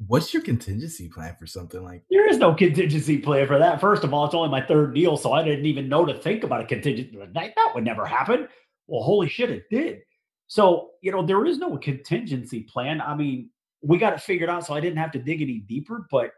What's 0.07 0.33
your 0.33 0.43
contingency 0.43 1.07
plan 1.07 1.35
for 1.39 1.47
something 1.47 1.81
like 1.81 2.01
that? 2.01 2.05
There 2.09 2.29
is 2.29 2.37
no 2.37 2.53
contingency 2.53 3.17
plan 3.17 3.47
for 3.47 3.57
that. 3.57 3.79
First 3.79 4.03
of 4.03 4.13
all, 4.13 4.25
it's 4.25 4.35
only 4.35 4.49
my 4.49 4.65
third 4.65 4.93
deal, 4.93 5.15
so 5.15 5.31
I 5.31 5.43
didn't 5.43 5.65
even 5.65 5.87
know 5.87 6.05
to 6.05 6.13
think 6.13 6.43
about 6.43 6.61
a 6.61 6.65
contingency. 6.65 7.17
That, 7.33 7.71
would 7.73 7.85
never 7.85 8.05
happen. 8.05 8.47
Well, 8.87 9.03
holy 9.03 9.29
shit, 9.29 9.51
it 9.51 9.69
did. 9.69 9.99
So, 10.47 10.91
you 11.01 11.11
know, 11.11 11.25
there 11.25 11.45
is 11.45 11.57
no 11.57 11.77
contingency 11.77 12.63
plan. 12.63 12.99
I 12.99 13.15
mean, 13.15 13.49
we 13.81 13.97
got 13.97 14.13
it 14.13 14.21
figured 14.21 14.49
out 14.49 14.65
so 14.65 14.73
I 14.73 14.81
didn't 14.81 14.97
have 14.97 15.11
to 15.13 15.19
dig 15.19 15.41
any 15.41 15.59
deeper, 15.59 16.07
but 16.11 16.31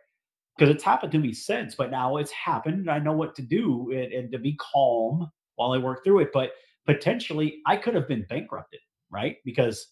because 0.57 0.73
it's 0.73 0.83
happened 0.83 1.11
to 1.13 1.19
me 1.19 1.33
since, 1.33 1.75
but 1.75 1.91
now 1.91 2.17
it's 2.17 2.31
happened. 2.31 2.79
and 2.79 2.91
I 2.91 2.99
know 2.99 3.13
what 3.13 3.35
to 3.35 3.41
do 3.41 3.91
and, 3.91 4.11
and 4.11 4.31
to 4.31 4.39
be 4.39 4.57
calm 4.59 5.29
while 5.55 5.71
I 5.71 5.77
work 5.77 6.03
through 6.03 6.19
it. 6.19 6.29
But 6.33 6.51
potentially 6.87 7.61
I 7.65 7.77
could 7.77 7.93
have 7.93 8.07
been 8.07 8.25
bankrupted, 8.29 8.79
right? 9.11 9.37
Because 9.45 9.87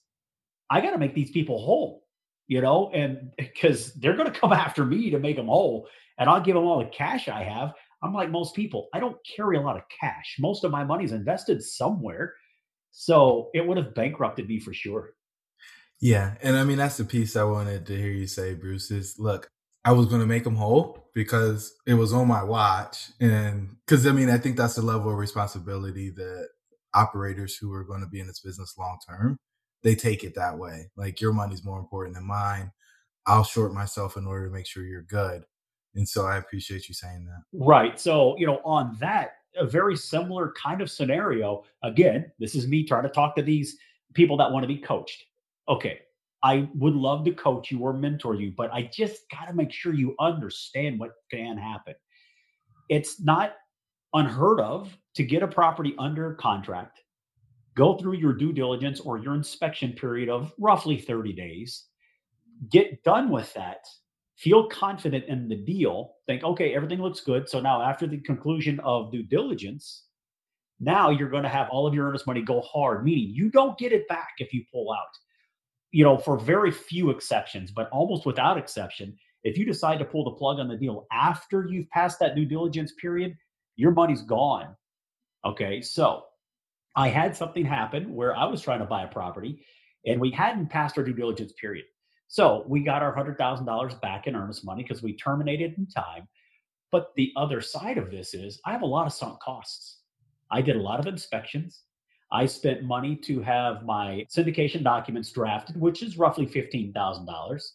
I 0.69 0.81
got 0.81 0.91
to 0.91 0.97
make 0.97 1.13
these 1.13 1.31
people 1.31 1.63
whole, 1.63 2.03
you 2.47 2.61
know, 2.61 2.89
and 2.93 3.31
because 3.37 3.93
they're 3.95 4.15
going 4.15 4.31
to 4.31 4.39
come 4.39 4.53
after 4.65 4.85
me 4.85 5.09
to 5.11 5.19
make 5.19 5.35
them 5.35 5.47
whole, 5.47 5.87
and 6.17 6.29
I'll 6.29 6.41
give 6.41 6.55
them 6.55 6.63
all 6.63 6.79
the 6.79 6.85
cash 6.85 7.27
I 7.27 7.43
have. 7.43 7.73
I'm 8.01 8.13
like 8.13 8.29
most 8.29 8.55
people, 8.55 8.87
I 8.93 8.99
don't 8.99 9.17
carry 9.35 9.57
a 9.57 9.61
lot 9.61 9.77
of 9.77 9.83
cash. 9.99 10.37
Most 10.39 10.63
of 10.63 10.71
my 10.71 10.83
money 10.83 11.03
is 11.03 11.11
invested 11.11 11.61
somewhere. 11.63 12.33
So 12.91 13.49
it 13.53 13.65
would 13.65 13.77
have 13.77 13.93
bankrupted 13.93 14.47
me 14.47 14.59
for 14.59 14.73
sure. 14.73 15.11
Yeah. 15.99 16.35
And 16.41 16.55
I 16.55 16.63
mean, 16.63 16.77
that's 16.77 16.97
the 16.97 17.03
piece 17.03 17.35
I 17.35 17.43
wanted 17.43 17.85
to 17.87 17.97
hear 17.97 18.11
you 18.11 18.27
say, 18.27 18.53
Bruce 18.53 18.91
is 18.91 19.17
look, 19.17 19.49
I 19.83 19.91
was 19.91 20.07
going 20.07 20.21
to 20.21 20.27
make 20.27 20.43
them 20.43 20.55
whole 20.55 21.09
because 21.13 21.73
it 21.87 21.93
was 21.93 22.13
on 22.13 22.27
my 22.27 22.43
watch. 22.43 23.09
And 23.19 23.75
because 23.85 24.05
I 24.05 24.11
mean, 24.11 24.29
I 24.29 24.37
think 24.37 24.57
that's 24.57 24.75
the 24.75 24.81
level 24.81 25.11
of 25.11 25.17
responsibility 25.17 26.09
that 26.11 26.49
operators 26.95 27.55
who 27.55 27.71
are 27.73 27.83
going 27.83 28.01
to 28.01 28.07
be 28.07 28.19
in 28.19 28.27
this 28.27 28.39
business 28.39 28.75
long 28.77 28.97
term, 29.07 29.37
they 29.83 29.95
take 29.95 30.23
it 30.23 30.33
that 30.35 30.57
way. 30.57 30.89
Like 30.95 31.21
your 31.21 31.33
money's 31.33 31.63
more 31.63 31.79
important 31.79 32.15
than 32.15 32.25
mine. 32.25 32.71
I'll 33.27 33.43
short 33.43 33.73
myself 33.73 34.17
in 34.17 34.25
order 34.25 34.47
to 34.47 34.53
make 34.53 34.65
sure 34.65 34.83
you're 34.83 35.03
good. 35.03 35.43
And 35.95 36.07
so 36.07 36.25
I 36.25 36.37
appreciate 36.37 36.87
you 36.87 36.95
saying 36.95 37.25
that. 37.25 37.43
Right. 37.53 37.99
So, 37.99 38.35
you 38.37 38.45
know, 38.47 38.61
on 38.65 38.97
that, 38.99 39.37
a 39.57 39.65
very 39.65 39.95
similar 39.95 40.51
kind 40.51 40.81
of 40.81 40.91
scenario. 40.91 41.63
Again, 41.83 42.31
this 42.39 42.55
is 42.55 42.67
me 42.67 42.83
trying 42.83 43.03
to 43.03 43.09
talk 43.09 43.35
to 43.35 43.41
these 43.41 43.77
people 44.13 44.37
that 44.37 44.51
want 44.51 44.63
to 44.63 44.67
be 44.67 44.77
coached. 44.77 45.23
Okay, 45.69 45.99
I 46.43 46.69
would 46.75 46.93
love 46.93 47.25
to 47.25 47.31
coach 47.31 47.71
you 47.71 47.79
or 47.79 47.93
mentor 47.93 48.35
you, 48.35 48.51
but 48.55 48.71
I 48.73 48.89
just 48.93 49.29
got 49.31 49.47
to 49.47 49.53
make 49.53 49.71
sure 49.71 49.93
you 49.93 50.15
understand 50.19 50.99
what 50.99 51.11
can 51.31 51.57
happen. 51.57 51.95
It's 52.89 53.19
not 53.21 53.53
unheard 54.13 54.59
of 54.59 54.95
to 55.15 55.23
get 55.23 55.43
a 55.43 55.47
property 55.47 55.95
under 55.97 56.33
contract, 56.35 57.01
go 57.75 57.97
through 57.97 58.15
your 58.15 58.33
due 58.33 58.53
diligence 58.53 58.99
or 58.99 59.17
your 59.17 59.35
inspection 59.35 59.93
period 59.93 60.29
of 60.29 60.53
roughly 60.59 60.97
30 60.97 61.33
days, 61.33 61.85
get 62.69 63.03
done 63.03 63.29
with 63.29 63.53
that, 63.53 63.85
feel 64.35 64.67
confident 64.67 65.25
in 65.25 65.47
the 65.47 65.55
deal, 65.55 66.15
think, 66.27 66.43
okay, 66.43 66.75
everything 66.75 67.01
looks 67.01 67.21
good. 67.21 67.49
So 67.49 67.59
now, 67.59 67.81
after 67.81 68.07
the 68.07 68.17
conclusion 68.19 68.79
of 68.81 69.11
due 69.11 69.23
diligence, 69.23 70.03
now 70.79 71.09
you're 71.09 71.29
going 71.29 71.43
to 71.43 71.49
have 71.49 71.69
all 71.69 71.87
of 71.87 71.93
your 71.93 72.07
earnest 72.07 72.27
money 72.27 72.41
go 72.41 72.61
hard, 72.61 73.05
meaning 73.05 73.33
you 73.33 73.49
don't 73.49 73.77
get 73.77 73.93
it 73.93 74.07
back 74.09 74.33
if 74.39 74.53
you 74.53 74.63
pull 74.71 74.91
out. 74.91 75.07
You 75.91 76.03
know, 76.03 76.17
for 76.17 76.37
very 76.37 76.71
few 76.71 77.09
exceptions, 77.09 77.71
but 77.71 77.89
almost 77.91 78.25
without 78.25 78.57
exception, 78.57 79.17
if 79.43 79.57
you 79.57 79.65
decide 79.65 79.99
to 79.99 80.05
pull 80.05 80.25
the 80.25 80.31
plug 80.31 80.59
on 80.59 80.67
the 80.67 80.75
deal 80.75 81.07
after 81.13 81.65
you've 81.69 81.89
passed 81.91 82.19
that 82.19 82.35
due 82.35 82.45
diligence 82.45 82.91
period, 82.99 83.37
your 83.77 83.91
money's 83.91 84.23
gone. 84.23 84.75
Okay. 85.45 85.81
So 85.81 86.23
I 86.95 87.09
had 87.09 87.35
something 87.35 87.65
happen 87.65 88.13
where 88.13 88.35
I 88.35 88.45
was 88.45 88.61
trying 88.61 88.79
to 88.79 88.85
buy 88.85 89.03
a 89.03 89.07
property 89.07 89.65
and 90.05 90.19
we 90.19 90.31
hadn't 90.31 90.69
passed 90.69 90.97
our 90.97 91.03
due 91.03 91.13
diligence 91.13 91.53
period. 91.53 91.85
So 92.27 92.65
we 92.67 92.81
got 92.81 93.03
our 93.03 93.15
$100,000 93.15 94.01
back 94.01 94.27
in 94.27 94.35
earnest 94.35 94.65
money 94.65 94.83
because 94.83 95.03
we 95.03 95.15
terminated 95.15 95.75
in 95.77 95.87
time. 95.87 96.27
But 96.91 97.11
the 97.15 97.31
other 97.35 97.61
side 97.61 97.97
of 97.97 98.11
this 98.11 98.33
is 98.33 98.59
I 98.65 98.71
have 98.71 98.81
a 98.81 98.87
lot 98.87 99.05
of 99.05 99.13
sunk 99.13 99.39
costs. 99.39 99.99
I 100.51 100.61
did 100.61 100.75
a 100.75 100.81
lot 100.81 100.99
of 100.99 101.07
inspections. 101.07 101.81
I 102.31 102.45
spent 102.45 102.83
money 102.83 103.15
to 103.17 103.41
have 103.41 103.83
my 103.85 104.25
syndication 104.29 104.83
documents 104.83 105.31
drafted, 105.31 105.79
which 105.79 106.01
is 106.01 106.17
roughly 106.17 106.45
$15,000. 106.47 107.69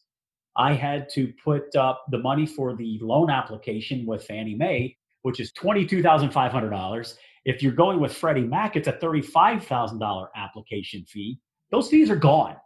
I 0.56 0.72
had 0.72 1.08
to 1.10 1.32
put 1.44 1.76
up 1.76 2.04
the 2.10 2.18
money 2.18 2.46
for 2.46 2.74
the 2.74 2.98
loan 3.00 3.30
application 3.30 4.04
with 4.06 4.24
Fannie 4.24 4.56
Mae, 4.56 4.96
which 5.22 5.38
is 5.38 5.52
$22,500. 5.52 7.14
If 7.44 7.62
you're 7.62 7.72
going 7.72 8.00
with 8.00 8.14
Freddie 8.14 8.42
Mac, 8.42 8.76
it's 8.76 8.88
a 8.88 8.92
$35,000 8.92 10.26
application 10.36 11.04
fee. 11.06 11.38
Those 11.70 11.88
fees 11.88 12.10
are 12.10 12.16
gone. 12.16 12.56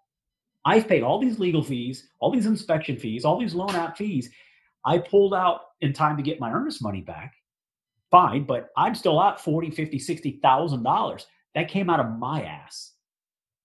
I've 0.65 0.89
paid 0.89 1.03
all 1.03 1.19
these 1.19 1.39
legal 1.39 1.63
fees, 1.63 2.09
all 2.21 2.31
these 2.31 2.47
inspection 2.47 2.97
fees, 2.97 3.25
all 3.25 3.39
these 3.39 3.55
loan 3.55 3.75
app 3.75 3.97
fees. 3.97 4.31
I 4.85 4.99
pulled 4.99 5.35
out 5.35 5.61
in 5.81 5.93
time 5.93 6.17
to 6.17 6.23
get 6.23 6.41
my 6.41 6.51
earnest 6.51 6.83
money 6.83 7.03
back. 7.03 7.35
Fine, 8.11 8.45
but 8.45 8.71
I'm 8.77 8.95
still 8.95 9.21
out 9.21 9.41
40, 9.41 9.71
50, 9.71 9.99
60,000 9.99 10.83
dollars. 10.83 11.27
That 11.55 11.69
came 11.69 11.89
out 11.89 12.01
of 12.01 12.19
my 12.19 12.43
ass. 12.43 12.93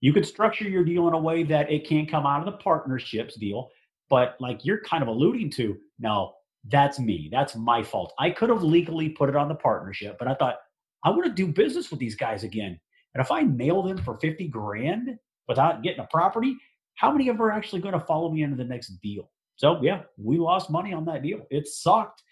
You 0.01 0.13
could 0.13 0.25
structure 0.25 0.65
your 0.65 0.83
deal 0.83 1.07
in 1.07 1.13
a 1.13 1.19
way 1.19 1.43
that 1.43 1.71
it 1.71 1.87
can't 1.87 2.09
come 2.09 2.25
out 2.25 2.39
of 2.39 2.45
the 2.45 2.59
partnerships 2.63 3.35
deal, 3.35 3.69
but 4.09 4.35
like 4.39 4.63
you're 4.63 4.81
kind 4.81 5.01
of 5.01 5.09
alluding 5.09 5.49
to, 5.51 5.77
no, 5.97 6.33
that's 6.69 6.99
me. 6.99 7.29
That's 7.31 7.55
my 7.55 7.83
fault. 7.83 8.13
I 8.19 8.29
could 8.29 8.49
have 8.49 8.63
legally 8.63 9.09
put 9.09 9.29
it 9.29 9.35
on 9.35 9.47
the 9.49 9.55
partnership, 9.55 10.17
but 10.19 10.27
I 10.27 10.35
thought 10.35 10.57
I 11.03 11.09
want 11.09 11.25
to 11.25 11.31
do 11.31 11.47
business 11.47 11.91
with 11.91 11.99
these 11.99 12.15
guys 12.15 12.43
again. 12.43 12.79
And 13.13 13.21
if 13.21 13.31
I 13.31 13.41
nail 13.41 13.81
them 13.81 13.97
for 13.97 14.17
50 14.19 14.47
grand 14.49 15.17
without 15.47 15.81
getting 15.81 15.99
a 15.99 16.07
property, 16.11 16.55
how 16.95 17.11
many 17.11 17.29
of 17.29 17.37
them 17.37 17.45
are 17.45 17.51
actually 17.51 17.81
going 17.81 17.93
to 17.97 18.05
follow 18.05 18.31
me 18.31 18.43
into 18.43 18.57
the 18.57 18.63
next 18.63 18.89
deal? 19.01 19.31
So 19.55 19.79
yeah, 19.81 20.03
we 20.17 20.37
lost 20.37 20.69
money 20.69 20.93
on 20.93 21.05
that 21.05 21.21
deal. 21.23 21.45
It 21.49 21.67
sucked, 21.67 22.23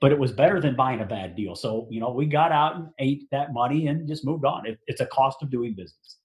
but 0.00 0.12
it 0.12 0.18
was 0.18 0.32
better 0.32 0.60
than 0.60 0.76
buying 0.76 1.00
a 1.00 1.04
bad 1.04 1.34
deal. 1.34 1.56
So 1.56 1.88
you 1.90 2.00
know, 2.00 2.10
we 2.10 2.26
got 2.26 2.52
out 2.52 2.76
and 2.76 2.88
ate 2.98 3.28
that 3.32 3.52
money 3.52 3.88
and 3.88 4.06
just 4.06 4.24
moved 4.24 4.44
on. 4.44 4.66
It, 4.66 4.78
it's 4.86 5.00
a 5.00 5.06
cost 5.06 5.42
of 5.42 5.50
doing 5.50 5.74
business. 5.74 6.18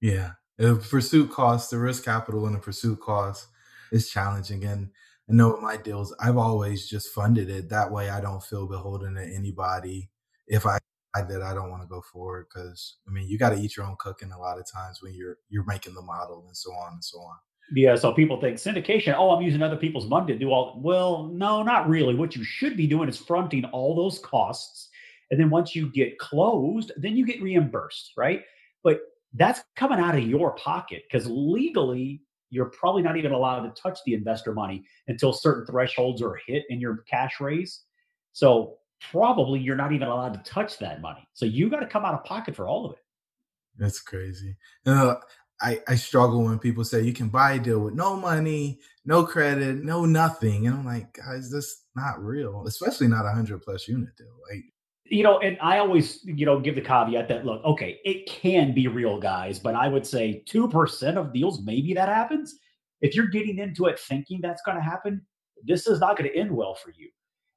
Yeah, 0.00 0.32
the 0.56 0.76
pursuit 0.76 1.30
cost, 1.30 1.70
the 1.70 1.78
risk 1.78 2.04
capital, 2.04 2.46
and 2.46 2.54
the 2.54 2.60
pursuit 2.60 3.00
cost 3.00 3.48
is 3.90 4.08
challenging. 4.08 4.64
And 4.64 4.90
I 5.28 5.32
know 5.32 5.56
my 5.60 5.76
deals, 5.76 6.14
I've 6.20 6.36
always 6.36 6.88
just 6.88 7.08
funded 7.08 7.50
it 7.50 7.68
that 7.70 7.90
way. 7.90 8.08
I 8.08 8.20
don't 8.20 8.42
feel 8.42 8.66
beholden 8.66 9.14
to 9.14 9.22
anybody. 9.22 10.10
If 10.46 10.64
I 10.64 10.77
I 11.14 11.22
that 11.22 11.42
I 11.42 11.54
don't 11.54 11.70
want 11.70 11.82
to 11.82 11.88
go 11.88 12.02
forward 12.12 12.46
because 12.52 12.98
I 13.08 13.12
mean 13.12 13.28
you 13.28 13.38
got 13.38 13.50
to 13.50 13.58
eat 13.58 13.76
your 13.76 13.86
own 13.86 13.96
cooking 13.98 14.32
a 14.32 14.38
lot 14.38 14.58
of 14.58 14.70
times 14.70 14.98
when 15.02 15.14
you're 15.14 15.38
you're 15.48 15.64
making 15.64 15.94
the 15.94 16.02
model 16.02 16.44
and 16.46 16.56
so 16.56 16.70
on 16.72 16.94
and 16.94 17.04
so 17.04 17.18
on. 17.18 17.36
Yeah, 17.74 17.96
so 17.96 18.12
people 18.12 18.40
think 18.40 18.56
syndication. 18.56 19.14
Oh, 19.16 19.30
I'm 19.30 19.42
using 19.42 19.62
other 19.62 19.76
people's 19.76 20.06
money 20.06 20.32
to 20.32 20.38
do 20.38 20.50
all. 20.50 20.80
Well, 20.82 21.24
no, 21.24 21.62
not 21.62 21.88
really. 21.88 22.14
What 22.14 22.34
you 22.34 22.42
should 22.42 22.76
be 22.76 22.86
doing 22.86 23.08
is 23.08 23.18
fronting 23.18 23.64
all 23.66 23.94
those 23.94 24.18
costs, 24.20 24.88
and 25.30 25.38
then 25.38 25.50
once 25.50 25.74
you 25.74 25.90
get 25.90 26.18
closed, 26.18 26.92
then 26.96 27.16
you 27.16 27.26
get 27.26 27.42
reimbursed, 27.42 28.12
right? 28.16 28.42
But 28.82 29.00
that's 29.34 29.60
coming 29.76 29.98
out 29.98 30.16
of 30.16 30.22
your 30.22 30.54
pocket 30.54 31.02
because 31.10 31.26
legally 31.28 32.22
you're 32.50 32.70
probably 32.70 33.02
not 33.02 33.16
even 33.16 33.32
allowed 33.32 33.62
to 33.62 33.80
touch 33.80 33.98
the 34.06 34.14
investor 34.14 34.54
money 34.54 34.82
until 35.08 35.32
certain 35.32 35.66
thresholds 35.66 36.22
are 36.22 36.38
hit 36.46 36.64
in 36.70 36.80
your 36.80 37.04
cash 37.08 37.40
raise. 37.40 37.82
So 38.32 38.78
probably 39.10 39.60
you're 39.60 39.76
not 39.76 39.92
even 39.92 40.08
allowed 40.08 40.34
to 40.34 40.50
touch 40.50 40.78
that 40.78 41.00
money. 41.00 41.26
So 41.34 41.44
you 41.44 41.68
got 41.68 41.80
to 41.80 41.86
come 41.86 42.04
out 42.04 42.14
of 42.14 42.24
pocket 42.24 42.54
for 42.56 42.68
all 42.68 42.86
of 42.86 42.92
it. 42.92 42.98
That's 43.76 44.00
crazy. 44.00 44.56
Know, 44.84 45.10
uh, 45.10 45.20
I, 45.60 45.80
I 45.88 45.94
struggle 45.96 46.44
when 46.44 46.58
people 46.58 46.84
say 46.84 47.02
you 47.02 47.12
can 47.12 47.28
buy 47.28 47.52
a 47.52 47.58
deal 47.58 47.80
with 47.80 47.94
no 47.94 48.16
money, 48.16 48.80
no 49.04 49.24
credit, 49.24 49.82
no 49.84 50.04
nothing. 50.04 50.66
And 50.66 50.76
I'm 50.76 50.84
like, 50.84 51.12
guys, 51.12 51.50
that's 51.50 51.84
not 51.96 52.22
real, 52.22 52.64
especially 52.66 53.08
not 53.08 53.26
a 53.26 53.32
hundred 53.32 53.62
plus 53.62 53.88
unit 53.88 54.16
deal. 54.16 54.34
Like, 54.50 54.64
you 55.04 55.22
know, 55.22 55.38
and 55.40 55.56
I 55.60 55.78
always, 55.78 56.20
you 56.24 56.46
know, 56.46 56.60
give 56.60 56.74
the 56.74 56.80
caveat 56.80 57.28
that 57.28 57.44
look, 57.44 57.64
okay, 57.64 57.98
it 58.04 58.26
can 58.26 58.74
be 58.74 58.88
real, 58.88 59.18
guys, 59.18 59.58
but 59.58 59.74
I 59.74 59.88
would 59.88 60.06
say 60.06 60.44
2% 60.48 61.16
of 61.16 61.32
deals, 61.32 61.62
maybe 61.62 61.94
that 61.94 62.08
happens. 62.08 62.56
If 63.00 63.14
you're 63.14 63.28
getting 63.28 63.58
into 63.58 63.86
it 63.86 63.98
thinking 63.98 64.40
that's 64.40 64.62
going 64.62 64.76
to 64.76 64.82
happen, 64.82 65.22
this 65.64 65.86
is 65.86 65.98
not 65.98 66.16
going 66.16 66.30
to 66.30 66.36
end 66.36 66.54
well 66.54 66.74
for 66.74 66.90
you 66.90 67.08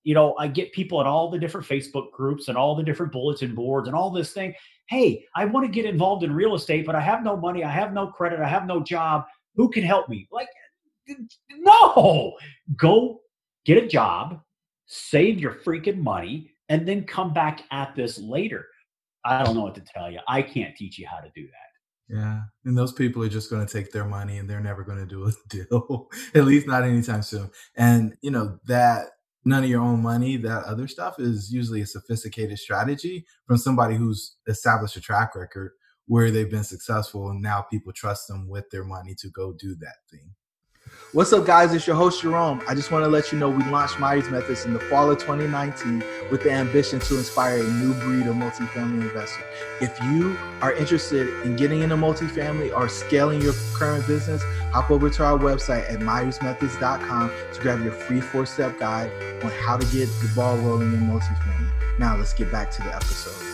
you 0.03 0.13
know, 0.13 0.35
I 0.37 0.47
get 0.47 0.71
people 0.71 0.99
in 1.01 1.07
all 1.07 1.29
the 1.29 1.39
different 1.39 1.67
Facebook 1.67 2.11
groups 2.11 2.47
and 2.47 2.57
all 2.57 2.75
the 2.75 2.83
different 2.83 3.11
bulletin 3.11 3.53
boards 3.53 3.87
and 3.87 3.95
all 3.95 4.09
this 4.09 4.33
thing. 4.33 4.53
Hey, 4.87 5.25
I 5.35 5.45
want 5.45 5.65
to 5.65 5.71
get 5.71 5.85
involved 5.85 6.23
in 6.23 6.33
real 6.33 6.55
estate, 6.55 6.85
but 6.85 6.95
I 6.95 7.01
have 7.01 7.23
no 7.23 7.37
money, 7.37 7.63
I 7.63 7.71
have 7.71 7.93
no 7.93 8.07
credit, 8.07 8.39
I 8.39 8.47
have 8.47 8.65
no 8.65 8.81
job. 8.81 9.25
Who 9.55 9.69
can 9.69 9.83
help 9.83 10.09
me? 10.09 10.27
Like, 10.31 10.47
no, 11.51 12.35
go 12.75 13.21
get 13.65 13.83
a 13.83 13.87
job, 13.87 14.41
save 14.87 15.39
your 15.39 15.53
freaking 15.53 15.97
money, 15.97 16.51
and 16.69 16.87
then 16.87 17.03
come 17.03 17.33
back 17.33 17.63
at 17.71 17.95
this 17.95 18.17
later. 18.17 18.65
I 19.23 19.43
don't 19.43 19.55
know 19.55 19.61
what 19.61 19.75
to 19.75 19.81
tell 19.81 20.09
you. 20.09 20.19
I 20.27 20.41
can't 20.41 20.75
teach 20.75 20.97
you 20.97 21.07
how 21.07 21.19
to 21.19 21.29
do 21.35 21.43
that. 21.43 21.71
Yeah. 22.15 22.41
And 22.65 22.77
those 22.77 22.91
people 22.91 23.23
are 23.23 23.29
just 23.29 23.49
going 23.49 23.65
to 23.65 23.71
take 23.71 23.91
their 23.91 24.05
money 24.05 24.37
and 24.37 24.49
they're 24.49 24.59
never 24.59 24.83
going 24.83 24.97
to 24.97 25.05
do 25.05 25.27
a 25.27 25.31
deal, 25.49 26.09
at 26.35 26.45
least 26.45 26.67
not 26.67 26.83
anytime 26.83 27.21
soon. 27.21 27.49
And, 27.75 28.15
you 28.21 28.31
know, 28.31 28.57
that 28.65 29.07
none 29.45 29.63
of 29.63 29.69
your 29.69 29.81
own 29.81 30.01
money, 30.01 30.37
that 30.37 30.63
other 30.65 30.87
stuff 30.87 31.19
is 31.19 31.51
usually 31.51 31.81
a 31.81 31.85
sophisticated 31.85 32.59
strategy 32.59 33.25
from 33.45 33.57
somebody 33.57 33.95
who's 33.95 34.35
established 34.47 34.95
a 34.95 35.01
track 35.01 35.35
record 35.35 35.71
where 36.07 36.31
they've 36.31 36.51
been 36.51 36.63
successful 36.63 37.29
and 37.29 37.41
now 37.41 37.61
people 37.61 37.93
trust 37.93 38.27
them 38.27 38.47
with 38.49 38.69
their 38.69 38.83
money 38.83 39.15
to 39.19 39.29
go 39.29 39.53
do 39.53 39.75
that 39.75 39.95
thing. 40.09 40.33
What's 41.13 41.33
up, 41.33 41.45
guys? 41.45 41.73
It's 41.73 41.85
your 41.85 41.97
host, 41.97 42.21
Jerome. 42.21 42.61
I 42.69 42.73
just 42.73 42.89
want 42.89 43.03
to 43.03 43.09
let 43.09 43.33
you 43.33 43.37
know 43.37 43.49
we 43.49 43.65
launched 43.65 43.99
Myers 43.99 44.29
Methods 44.29 44.63
in 44.63 44.71
the 44.71 44.79
fall 44.79 45.11
of 45.11 45.17
2019 45.17 46.01
with 46.31 46.41
the 46.41 46.51
ambition 46.51 47.01
to 47.01 47.17
inspire 47.17 47.57
a 47.57 47.63
new 47.63 47.93
breed 47.95 48.27
of 48.27 48.35
multifamily 48.37 49.01
investor. 49.01 49.43
If 49.81 50.01
you 50.03 50.37
are 50.61 50.71
interested 50.71 51.27
in 51.43 51.57
getting 51.57 51.81
into 51.81 51.97
multifamily 51.97 52.73
or 52.73 52.87
scaling 52.87 53.41
your 53.41 53.53
current 53.73 54.07
business, 54.07 54.41
hop 54.71 54.89
over 54.89 55.09
to 55.09 55.25
our 55.25 55.37
website 55.37 55.91
at 55.91 55.99
myersmethods.com 55.99 57.31
to 57.55 57.61
grab 57.61 57.83
your 57.83 57.91
free 57.91 58.21
four 58.21 58.45
step 58.45 58.79
guide 58.79 59.11
on 59.43 59.51
how 59.51 59.75
to 59.75 59.85
get 59.87 60.07
the 60.21 60.31
ball 60.33 60.55
rolling 60.59 60.93
in 60.93 61.01
multifamily. 61.01 61.99
Now, 61.99 62.15
let's 62.15 62.33
get 62.33 62.49
back 62.53 62.71
to 62.71 62.81
the 62.83 62.95
episode. 62.95 63.50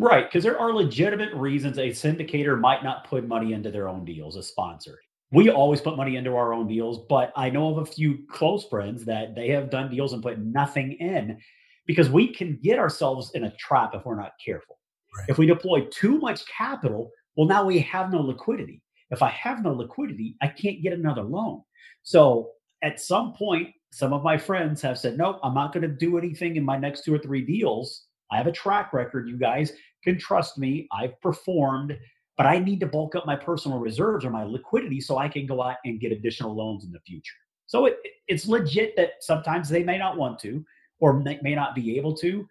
Right, 0.00 0.24
because 0.24 0.44
there 0.44 0.58
are 0.58 0.72
legitimate 0.72 1.34
reasons 1.34 1.76
a 1.76 1.88
syndicator 1.90 2.58
might 2.58 2.82
not 2.82 3.06
put 3.06 3.28
money 3.28 3.52
into 3.52 3.70
their 3.70 3.86
own 3.86 4.06
deals, 4.06 4.36
a 4.36 4.42
sponsor. 4.42 4.98
We 5.30 5.50
always 5.50 5.82
put 5.82 5.98
money 5.98 6.16
into 6.16 6.34
our 6.36 6.54
own 6.54 6.66
deals, 6.66 7.04
but 7.08 7.32
I 7.36 7.50
know 7.50 7.68
of 7.68 7.78
a 7.78 7.84
few 7.84 8.20
close 8.30 8.64
friends 8.64 9.04
that 9.04 9.34
they 9.34 9.48
have 9.48 9.68
done 9.68 9.90
deals 9.90 10.14
and 10.14 10.22
put 10.22 10.38
nothing 10.38 10.92
in 10.92 11.38
because 11.86 12.08
we 12.08 12.32
can 12.32 12.58
get 12.62 12.78
ourselves 12.78 13.32
in 13.34 13.44
a 13.44 13.54
trap 13.56 13.94
if 13.94 14.06
we're 14.06 14.16
not 14.16 14.32
careful. 14.42 14.78
Right. 15.18 15.26
If 15.28 15.36
we 15.36 15.44
deploy 15.44 15.86
too 15.90 16.18
much 16.18 16.46
capital, 16.46 17.10
well, 17.36 17.46
now 17.46 17.66
we 17.66 17.78
have 17.80 18.10
no 18.10 18.22
liquidity. 18.22 18.82
If 19.10 19.22
I 19.22 19.28
have 19.28 19.62
no 19.62 19.72
liquidity, 19.74 20.34
I 20.40 20.48
can't 20.48 20.82
get 20.82 20.94
another 20.94 21.22
loan. 21.22 21.62
So 22.04 22.52
at 22.82 23.00
some 23.00 23.34
point, 23.34 23.68
some 23.92 24.14
of 24.14 24.22
my 24.22 24.38
friends 24.38 24.80
have 24.80 24.98
said, 24.98 25.18
nope, 25.18 25.40
I'm 25.42 25.54
not 25.54 25.74
going 25.74 25.82
to 25.82 25.88
do 25.88 26.16
anything 26.16 26.56
in 26.56 26.64
my 26.64 26.78
next 26.78 27.04
two 27.04 27.14
or 27.14 27.18
three 27.18 27.44
deals 27.44 28.06
I 28.30 28.36
have 28.36 28.46
a 28.46 28.52
track 28.52 28.92
record. 28.92 29.28
You 29.28 29.36
guys 29.36 29.72
can 30.02 30.18
trust 30.18 30.58
me. 30.58 30.88
I've 30.92 31.20
performed, 31.20 31.98
but 32.36 32.46
I 32.46 32.58
need 32.58 32.80
to 32.80 32.86
bulk 32.86 33.14
up 33.14 33.26
my 33.26 33.36
personal 33.36 33.78
reserves 33.78 34.24
or 34.24 34.30
my 34.30 34.44
liquidity 34.44 35.00
so 35.00 35.18
I 35.18 35.28
can 35.28 35.46
go 35.46 35.62
out 35.62 35.76
and 35.84 36.00
get 36.00 36.12
additional 36.12 36.54
loans 36.54 36.84
in 36.84 36.92
the 36.92 37.00
future. 37.00 37.36
So 37.66 37.86
it, 37.86 37.98
it's 38.26 38.46
legit 38.46 38.96
that 38.96 39.12
sometimes 39.20 39.68
they 39.68 39.84
may 39.84 39.98
not 39.98 40.16
want 40.16 40.38
to 40.40 40.64
or 40.98 41.14
may 41.20 41.54
not 41.54 41.74
be 41.74 41.96
able 41.96 42.14
to, 42.16 42.46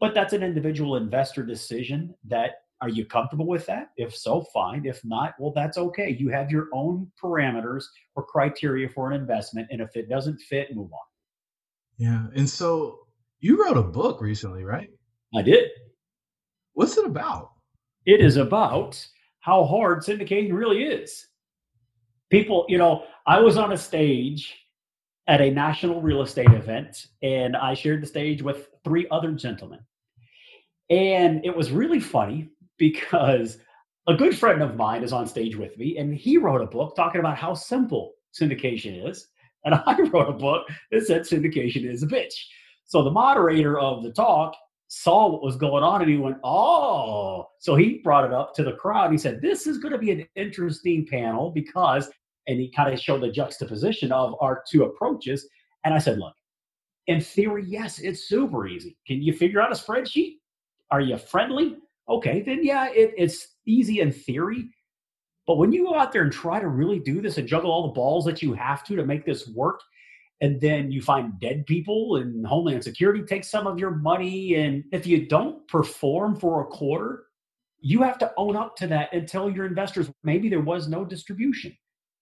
but 0.00 0.14
that's 0.14 0.32
an 0.32 0.42
individual 0.42 0.96
investor 0.96 1.44
decision 1.44 2.14
that 2.26 2.62
are 2.82 2.88
you 2.88 3.06
comfortable 3.06 3.46
with 3.46 3.64
that? 3.66 3.90
If 3.96 4.16
so, 4.16 4.42
fine. 4.52 4.84
If 4.84 5.04
not, 5.04 5.34
well, 5.38 5.52
that's 5.54 5.78
okay. 5.78 6.16
You 6.18 6.30
have 6.30 6.50
your 6.50 6.66
own 6.72 7.08
parameters 7.22 7.84
or 8.16 8.24
criteria 8.24 8.88
for 8.88 9.08
an 9.08 9.20
investment. 9.20 9.68
And 9.70 9.80
if 9.80 9.94
it 9.94 10.08
doesn't 10.08 10.40
fit, 10.40 10.74
move 10.74 10.92
on. 10.92 10.98
Yeah. 11.96 12.26
And 12.34 12.50
so 12.50 13.06
you 13.38 13.62
wrote 13.62 13.76
a 13.76 13.82
book 13.82 14.20
recently, 14.20 14.64
right? 14.64 14.90
I 15.32 15.42
did. 15.42 15.70
What's 16.74 16.96
it 16.96 17.06
about? 17.06 17.52
It 18.06 18.20
is 18.20 18.36
about 18.36 19.04
how 19.40 19.64
hard 19.64 20.00
syndicating 20.00 20.52
really 20.52 20.82
is. 20.84 21.26
People, 22.30 22.64
you 22.68 22.78
know, 22.78 23.04
I 23.26 23.40
was 23.40 23.56
on 23.56 23.72
a 23.72 23.78
stage 23.78 24.56
at 25.28 25.40
a 25.40 25.50
national 25.50 26.00
real 26.00 26.22
estate 26.22 26.50
event 26.50 27.06
and 27.22 27.56
I 27.56 27.74
shared 27.74 28.02
the 28.02 28.06
stage 28.06 28.42
with 28.42 28.68
three 28.84 29.06
other 29.10 29.32
gentlemen. 29.32 29.80
And 30.90 31.44
it 31.44 31.54
was 31.56 31.70
really 31.70 32.00
funny 32.00 32.48
because 32.78 33.58
a 34.08 34.14
good 34.14 34.36
friend 34.36 34.62
of 34.62 34.76
mine 34.76 35.04
is 35.04 35.12
on 35.12 35.26
stage 35.26 35.56
with 35.56 35.76
me 35.78 35.98
and 35.98 36.14
he 36.14 36.38
wrote 36.38 36.60
a 36.60 36.66
book 36.66 36.96
talking 36.96 37.20
about 37.20 37.36
how 37.36 37.54
simple 37.54 38.14
syndication 38.38 39.08
is. 39.08 39.28
And 39.64 39.74
I 39.86 40.00
wrote 40.12 40.28
a 40.28 40.32
book 40.32 40.66
that 40.90 41.06
said 41.06 41.22
syndication 41.22 41.84
is 41.84 42.02
a 42.02 42.06
bitch. 42.06 42.34
So 42.84 43.04
the 43.04 43.10
moderator 43.10 43.78
of 43.78 44.02
the 44.02 44.12
talk 44.12 44.54
saw 44.94 45.26
what 45.26 45.42
was 45.42 45.56
going 45.56 45.82
on 45.82 46.02
and 46.02 46.10
he 46.10 46.18
went, 46.18 46.36
Oh, 46.44 47.48
so 47.58 47.74
he 47.74 48.02
brought 48.04 48.26
it 48.26 48.32
up 48.34 48.54
to 48.54 48.62
the 48.62 48.74
crowd. 48.74 49.10
He 49.10 49.16
said, 49.16 49.40
This 49.40 49.66
is 49.66 49.78
going 49.78 49.92
to 49.92 49.98
be 49.98 50.10
an 50.10 50.26
interesting 50.36 51.06
panel 51.06 51.50
because, 51.50 52.10
and 52.46 52.60
he 52.60 52.70
kind 52.70 52.92
of 52.92 53.00
showed 53.00 53.22
the 53.22 53.30
juxtaposition 53.30 54.12
of 54.12 54.34
our 54.42 54.62
two 54.70 54.84
approaches. 54.84 55.48
And 55.84 55.94
I 55.94 55.98
said, 55.98 56.18
Look, 56.18 56.34
in 57.06 57.22
theory, 57.22 57.64
yes, 57.66 58.00
it's 58.00 58.28
super 58.28 58.66
easy. 58.66 58.98
Can 59.06 59.22
you 59.22 59.32
figure 59.32 59.62
out 59.62 59.72
a 59.72 59.74
spreadsheet? 59.74 60.34
Are 60.90 61.00
you 61.00 61.16
friendly? 61.16 61.78
Okay, 62.10 62.42
then 62.42 62.62
yeah, 62.62 62.90
it, 62.90 63.14
it's 63.16 63.48
easy 63.64 64.00
in 64.00 64.12
theory. 64.12 64.68
But 65.46 65.56
when 65.56 65.72
you 65.72 65.86
go 65.86 65.98
out 65.98 66.12
there 66.12 66.22
and 66.22 66.32
try 66.32 66.60
to 66.60 66.68
really 66.68 66.98
do 66.98 67.22
this 67.22 67.38
and 67.38 67.48
juggle 67.48 67.72
all 67.72 67.86
the 67.86 67.94
balls 67.94 68.26
that 68.26 68.42
you 68.42 68.52
have 68.52 68.84
to 68.84 68.96
to 68.96 69.06
make 69.06 69.24
this 69.24 69.48
work, 69.48 69.80
and 70.42 70.60
then 70.60 70.90
you 70.90 71.00
find 71.00 71.40
dead 71.40 71.64
people 71.66 72.16
and 72.16 72.44
homeland 72.44 72.84
security 72.84 73.22
takes 73.22 73.48
some 73.48 73.66
of 73.66 73.78
your 73.78 73.92
money. 73.92 74.56
And 74.56 74.84
if 74.92 75.06
you 75.06 75.26
don't 75.26 75.66
perform 75.68 76.36
for 76.36 76.62
a 76.62 76.66
quarter 76.66 77.24
you 77.82 78.00
have 78.02 78.16
to 78.16 78.32
own 78.36 78.56
up 78.56 78.76
to 78.76 78.86
that 78.86 79.12
and 79.12 79.26
tell 79.26 79.50
your 79.50 79.66
investors 79.66 80.08
maybe 80.22 80.48
there 80.48 80.60
was 80.60 80.88
no 80.88 81.04
distribution. 81.04 81.76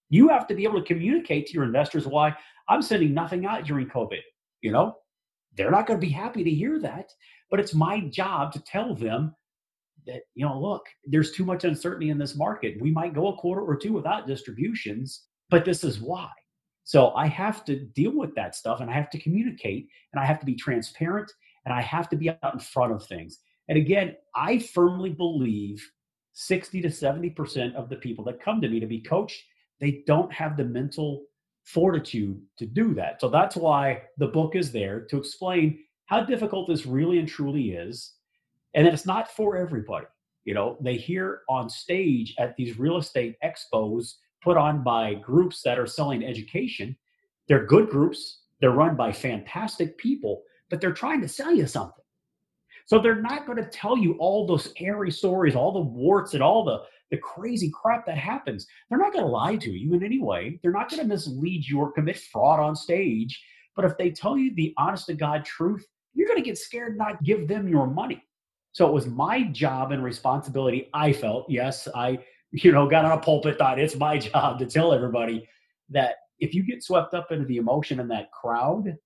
You 0.08 0.28
have 0.28 0.48
to 0.48 0.54
be 0.54 0.64
able 0.64 0.80
to 0.80 0.86
communicate 0.86 1.46
to 1.46 1.52
your 1.52 1.64
investors 1.64 2.06
why 2.06 2.34
i'm 2.68 2.82
sending 2.82 3.14
nothing 3.14 3.46
out 3.46 3.64
during 3.64 3.88
covid. 3.88 4.22
You 4.62 4.72
know 4.72 4.96
they're 5.56 5.70
not 5.70 5.86
going 5.86 6.00
to 6.00 6.06
be 6.06 6.12
happy 6.12 6.42
to 6.44 6.50
hear 6.50 6.78
that 6.80 7.10
but 7.50 7.60
it's 7.60 7.74
my 7.74 8.00
job 8.00 8.52
to 8.52 8.62
tell 8.62 8.94
them 8.94 9.34
that 10.06 10.22
you 10.34 10.46
know 10.46 10.58
look 10.58 10.86
there's 11.04 11.32
too 11.32 11.44
much 11.44 11.64
uncertainty 11.64 12.10
in 12.10 12.18
this 12.18 12.36
market. 12.36 12.80
We 12.80 12.90
might 12.90 13.14
go 13.14 13.28
a 13.28 13.36
quarter 13.36 13.62
or 13.62 13.76
two 13.76 13.92
without 13.92 14.26
distributions 14.26 15.26
but 15.50 15.64
this 15.64 15.84
is 15.84 16.00
why 16.00 16.30
so 16.90 17.12
I 17.12 17.28
have 17.28 17.64
to 17.66 17.76
deal 17.76 18.10
with 18.10 18.34
that 18.34 18.56
stuff 18.56 18.80
and 18.80 18.90
I 18.90 18.94
have 18.94 19.10
to 19.10 19.18
communicate 19.20 19.88
and 20.12 20.20
I 20.20 20.26
have 20.26 20.40
to 20.40 20.44
be 20.44 20.56
transparent 20.56 21.30
and 21.64 21.72
I 21.72 21.80
have 21.82 22.08
to 22.08 22.16
be 22.16 22.30
out 22.30 22.52
in 22.52 22.58
front 22.58 22.92
of 22.92 23.06
things. 23.06 23.38
And 23.68 23.78
again, 23.78 24.16
I 24.34 24.58
firmly 24.58 25.10
believe 25.10 25.88
60 26.32 26.82
to 26.82 26.88
70% 26.88 27.76
of 27.76 27.90
the 27.90 27.94
people 27.94 28.24
that 28.24 28.42
come 28.42 28.60
to 28.60 28.68
me 28.68 28.80
to 28.80 28.88
be 28.88 29.00
coached, 29.00 29.40
they 29.78 30.02
don't 30.08 30.32
have 30.32 30.56
the 30.56 30.64
mental 30.64 31.26
fortitude 31.62 32.42
to 32.58 32.66
do 32.66 32.92
that. 32.94 33.20
So 33.20 33.28
that's 33.28 33.54
why 33.54 34.02
the 34.18 34.26
book 34.26 34.56
is 34.56 34.72
there 34.72 35.02
to 35.10 35.16
explain 35.16 35.78
how 36.06 36.24
difficult 36.24 36.66
this 36.66 36.86
really 36.86 37.20
and 37.20 37.28
truly 37.28 37.70
is 37.70 38.14
and 38.74 38.84
that 38.84 38.94
it's 38.94 39.06
not 39.06 39.30
for 39.30 39.56
everybody. 39.56 40.06
You 40.44 40.54
know, 40.54 40.76
they 40.80 40.96
hear 40.96 41.42
on 41.48 41.70
stage 41.70 42.34
at 42.36 42.56
these 42.56 42.80
real 42.80 42.96
estate 42.96 43.36
expos 43.44 44.14
put 44.42 44.56
on 44.56 44.82
by 44.82 45.14
groups 45.14 45.62
that 45.62 45.78
are 45.78 45.86
selling 45.86 46.24
education. 46.24 46.96
They're 47.48 47.66
good 47.66 47.88
groups, 47.90 48.40
they're 48.60 48.70
run 48.70 48.96
by 48.96 49.12
fantastic 49.12 49.98
people, 49.98 50.42
but 50.68 50.80
they're 50.80 50.92
trying 50.92 51.20
to 51.22 51.28
sell 51.28 51.54
you 51.54 51.66
something. 51.66 52.04
So 52.86 52.98
they're 52.98 53.22
not 53.22 53.46
going 53.46 53.58
to 53.58 53.68
tell 53.70 53.96
you 53.96 54.14
all 54.18 54.46
those 54.46 54.72
airy 54.78 55.10
stories, 55.10 55.54
all 55.54 55.72
the 55.72 55.80
warts 55.80 56.34
and 56.34 56.42
all 56.42 56.64
the, 56.64 56.82
the 57.10 57.18
crazy 57.18 57.70
crap 57.72 58.04
that 58.06 58.18
happens. 58.18 58.66
They're 58.88 58.98
not 58.98 59.12
going 59.12 59.24
to 59.24 59.30
lie 59.30 59.56
to 59.56 59.70
you 59.70 59.94
in 59.94 60.04
any 60.04 60.20
way. 60.20 60.58
They're 60.62 60.72
not 60.72 60.90
going 60.90 61.00
to 61.02 61.06
mislead 61.06 61.66
you 61.66 61.78
or 61.78 61.92
commit 61.92 62.18
fraud 62.18 62.60
on 62.60 62.74
stage. 62.74 63.42
But 63.76 63.84
if 63.84 63.96
they 63.96 64.10
tell 64.10 64.36
you 64.36 64.54
the 64.54 64.74
honest 64.76 65.06
to 65.06 65.14
God 65.14 65.44
truth, 65.44 65.86
you're 66.14 66.26
going 66.26 66.42
to 66.42 66.44
get 66.44 66.58
scared 66.58 66.98
not 66.98 67.22
give 67.22 67.46
them 67.46 67.68
your 67.68 67.86
money. 67.86 68.24
So 68.72 68.86
it 68.86 68.92
was 68.92 69.06
my 69.06 69.44
job 69.44 69.92
and 69.92 70.02
responsibility. 70.02 70.88
I 70.94 71.12
felt, 71.12 71.46
yes, 71.48 71.88
I 71.94 72.18
you 72.52 72.72
know, 72.72 72.88
got 72.88 73.04
on 73.04 73.12
a 73.12 73.20
pulpit 73.20 73.58
thought 73.58 73.78
it's 73.78 73.96
my 73.96 74.18
job 74.18 74.58
to 74.58 74.66
tell 74.66 74.92
everybody 74.92 75.48
that 75.90 76.16
if 76.38 76.54
you 76.54 76.62
get 76.62 76.82
swept 76.82 77.14
up 77.14 77.32
into 77.32 77.44
the 77.44 77.58
emotion 77.58 78.00
in 78.00 78.08
that 78.08 78.32
crowd, 78.32 78.96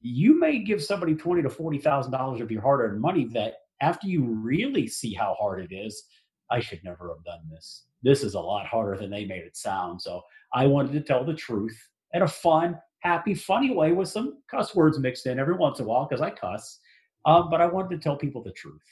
you 0.00 0.38
may 0.38 0.58
give 0.58 0.82
somebody 0.82 1.14
twenty 1.14 1.42
to 1.42 1.50
forty 1.50 1.78
thousand 1.78 2.12
dollars 2.12 2.40
of 2.40 2.50
your 2.50 2.62
hard-earned 2.62 3.00
money 3.00 3.26
that 3.32 3.54
after 3.80 4.08
you 4.08 4.24
really 4.24 4.86
see 4.86 5.14
how 5.14 5.34
hard 5.38 5.60
it 5.60 5.74
is, 5.74 6.04
I 6.50 6.60
should 6.60 6.82
never 6.84 7.08
have 7.08 7.24
done 7.24 7.48
this. 7.50 7.84
This 8.02 8.22
is 8.22 8.34
a 8.34 8.40
lot 8.40 8.66
harder 8.66 8.96
than 8.96 9.10
they 9.10 9.24
made 9.24 9.42
it 9.42 9.56
sound. 9.56 10.00
So 10.00 10.22
I 10.54 10.66
wanted 10.66 10.92
to 10.92 11.00
tell 11.00 11.24
the 11.24 11.34
truth 11.34 11.76
in 12.14 12.22
a 12.22 12.28
fun, 12.28 12.78
happy, 13.00 13.34
funny 13.34 13.74
way 13.74 13.92
with 13.92 14.08
some 14.08 14.38
cuss 14.50 14.74
words 14.74 14.98
mixed 14.98 15.26
in 15.26 15.38
every 15.38 15.54
once 15.54 15.78
in 15.78 15.84
a 15.84 15.88
while 15.88 16.06
because 16.08 16.22
I 16.22 16.30
cuss. 16.30 16.78
Um, 17.24 17.50
but 17.50 17.60
I 17.60 17.66
wanted 17.66 17.90
to 17.90 18.02
tell 18.02 18.16
people 18.16 18.42
the 18.42 18.52
truth. 18.52 18.84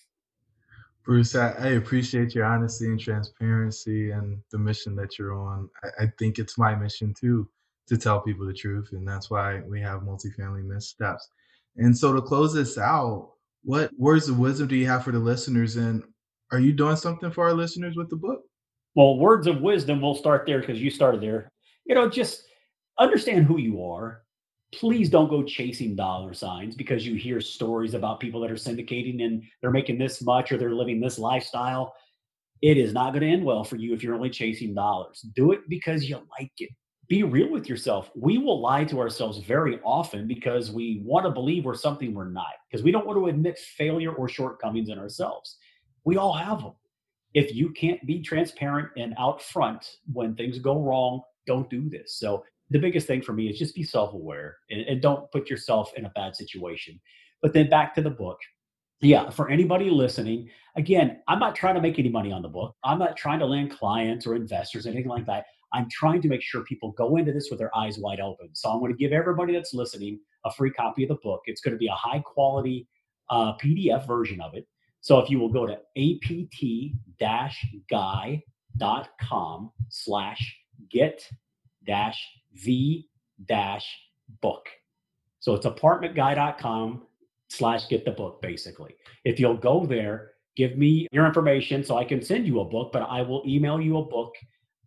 Bruce, 1.04 1.34
I, 1.34 1.50
I, 1.50 1.66
appreciate 1.72 2.34
your 2.34 2.46
honesty 2.46 2.86
and 2.86 2.98
transparency 2.98 4.10
and 4.10 4.40
the 4.50 4.58
mission 4.58 4.96
that 4.96 5.18
you're 5.18 5.34
on. 5.34 5.68
I, 5.82 6.04
I, 6.04 6.12
think 6.18 6.38
it's 6.38 6.56
my 6.56 6.74
mission 6.74 7.12
too 7.12 7.46
to 7.88 7.98
tell 7.98 8.22
people 8.22 8.46
the 8.46 8.54
truth, 8.54 8.88
and 8.92 9.06
that's 9.06 9.30
why 9.30 9.60
we 9.68 9.82
have 9.82 10.00
multifamily 10.00 10.64
missteps. 10.64 11.28
And 11.76 11.96
so 11.96 12.14
to 12.14 12.22
close 12.22 12.54
this 12.54 12.78
out, 12.78 13.32
what 13.64 13.90
words 13.98 14.30
of 14.30 14.38
wisdom 14.38 14.68
do 14.68 14.76
you 14.76 14.86
have 14.86 15.04
for 15.04 15.12
the 15.12 15.18
listeners? 15.18 15.76
And 15.76 16.02
are 16.52 16.58
you 16.58 16.72
doing 16.72 16.96
something 16.96 17.30
for 17.30 17.44
our 17.44 17.54
listeners 17.54 17.96
with 17.96 18.08
the 18.08 18.16
book? 18.16 18.40
Well, 18.94 19.18
words 19.18 19.46
of 19.46 19.60
wisdom, 19.60 20.00
we'll 20.00 20.14
start 20.14 20.46
there 20.46 20.60
because 20.60 20.80
you 20.80 20.90
started 20.90 21.20
there. 21.20 21.50
You 21.84 21.94
know, 21.94 22.08
just 22.08 22.44
understand 22.98 23.44
who 23.44 23.58
you 23.58 23.84
are 23.84 24.23
please 24.78 25.08
don't 25.08 25.28
go 25.28 25.42
chasing 25.42 25.96
dollar 25.96 26.34
signs 26.34 26.74
because 26.76 27.06
you 27.06 27.14
hear 27.14 27.40
stories 27.40 27.94
about 27.94 28.20
people 28.20 28.40
that 28.40 28.50
are 28.50 28.54
syndicating 28.54 29.24
and 29.24 29.42
they're 29.60 29.70
making 29.70 29.98
this 29.98 30.22
much 30.22 30.52
or 30.52 30.58
they're 30.58 30.74
living 30.74 31.00
this 31.00 31.18
lifestyle. 31.18 31.94
It 32.62 32.78
is 32.78 32.92
not 32.92 33.12
going 33.12 33.22
to 33.22 33.28
end 33.28 33.44
well 33.44 33.64
for 33.64 33.76
you 33.76 33.94
if 33.94 34.02
you're 34.02 34.14
only 34.14 34.30
chasing 34.30 34.74
dollars. 34.74 35.20
Do 35.34 35.52
it 35.52 35.60
because 35.68 36.08
you 36.08 36.16
like 36.38 36.52
it. 36.58 36.70
Be 37.08 37.22
real 37.22 37.50
with 37.50 37.68
yourself. 37.68 38.10
We 38.14 38.38
will 38.38 38.60
lie 38.62 38.84
to 38.84 38.98
ourselves 38.98 39.38
very 39.38 39.78
often 39.84 40.26
because 40.26 40.70
we 40.70 41.02
want 41.04 41.26
to 41.26 41.30
believe 41.30 41.66
we're 41.66 41.74
something 41.74 42.14
we're 42.14 42.30
not, 42.30 42.54
because 42.70 42.82
we 42.82 42.90
don't 42.92 43.06
want 43.06 43.18
to 43.18 43.26
admit 43.26 43.58
failure 43.58 44.14
or 44.14 44.26
shortcomings 44.28 44.88
in 44.88 44.98
ourselves. 44.98 45.58
We 46.04 46.16
all 46.16 46.32
have 46.32 46.62
them. 46.62 46.72
if 47.34 47.54
you 47.54 47.70
can't 47.70 48.04
be 48.06 48.22
transparent 48.22 48.88
and 48.96 49.14
out 49.18 49.42
front 49.42 49.96
when 50.12 50.34
things 50.34 50.58
go 50.58 50.80
wrong, 50.80 51.20
don't 51.46 51.68
do 51.68 51.90
this. 51.90 52.16
So 52.18 52.44
the 52.74 52.80
biggest 52.80 53.06
thing 53.06 53.22
for 53.22 53.32
me 53.32 53.48
is 53.48 53.56
just 53.56 53.72
be 53.76 53.84
self-aware 53.84 54.56
and, 54.68 54.80
and 54.80 55.00
don't 55.00 55.30
put 55.30 55.48
yourself 55.48 55.92
in 55.96 56.06
a 56.06 56.12
bad 56.16 56.34
situation. 56.34 57.00
But 57.40 57.52
then 57.52 57.70
back 57.70 57.94
to 57.94 58.02
the 58.02 58.10
book. 58.10 58.40
Yeah, 59.00 59.30
for 59.30 59.48
anybody 59.48 59.90
listening, 59.90 60.50
again, 60.74 61.22
I'm 61.28 61.38
not 61.38 61.54
trying 61.54 61.76
to 61.76 61.80
make 61.80 62.00
any 62.00 62.08
money 62.08 62.32
on 62.32 62.42
the 62.42 62.48
book. 62.48 62.74
I'm 62.82 62.98
not 62.98 63.16
trying 63.16 63.38
to 63.38 63.46
land 63.46 63.70
clients 63.70 64.26
or 64.26 64.34
investors, 64.34 64.86
or 64.86 64.90
anything 64.90 65.08
like 65.08 65.24
that. 65.26 65.44
I'm 65.72 65.88
trying 65.88 66.20
to 66.22 66.28
make 66.28 66.42
sure 66.42 66.64
people 66.64 66.90
go 66.98 67.16
into 67.16 67.32
this 67.32 67.48
with 67.48 67.60
their 67.60 67.70
eyes 67.76 67.96
wide 67.96 68.18
open. 68.18 68.48
So 68.54 68.68
I'm 68.70 68.80
going 68.80 68.90
to 68.90 68.98
give 68.98 69.12
everybody 69.12 69.52
that's 69.52 69.72
listening 69.72 70.18
a 70.44 70.52
free 70.52 70.72
copy 70.72 71.04
of 71.04 71.10
the 71.10 71.18
book. 71.22 71.42
It's 71.44 71.60
going 71.60 71.74
to 71.74 71.78
be 71.78 71.86
a 71.86 71.92
high 71.92 72.24
quality 72.26 72.88
uh, 73.30 73.52
PDF 73.62 74.04
version 74.04 74.40
of 74.40 74.54
it. 74.54 74.66
So 75.00 75.20
if 75.20 75.30
you 75.30 75.38
will 75.38 75.52
go 75.52 75.64
to 75.64 75.78
apt-guy.com 75.96 76.90
slash 79.90 80.56
get 80.90 81.28
dash 81.86 82.26
v 82.54 83.08
dash 83.46 83.86
book. 84.40 84.68
So 85.40 85.54
it's 85.54 85.66
apartmentguy.com 85.66 87.02
slash 87.50 87.88
get 87.88 88.04
the 88.04 88.10
book 88.12 88.40
basically. 88.40 88.94
If 89.24 89.38
you'll 89.38 89.56
go 89.56 89.86
there, 89.86 90.32
give 90.56 90.78
me 90.78 91.06
your 91.12 91.26
information 91.26 91.84
so 91.84 91.96
I 91.96 92.04
can 92.04 92.22
send 92.22 92.46
you 92.46 92.60
a 92.60 92.64
book, 92.64 92.92
but 92.92 93.02
I 93.02 93.22
will 93.22 93.42
email 93.46 93.80
you 93.80 93.98
a 93.98 94.04
book 94.04 94.34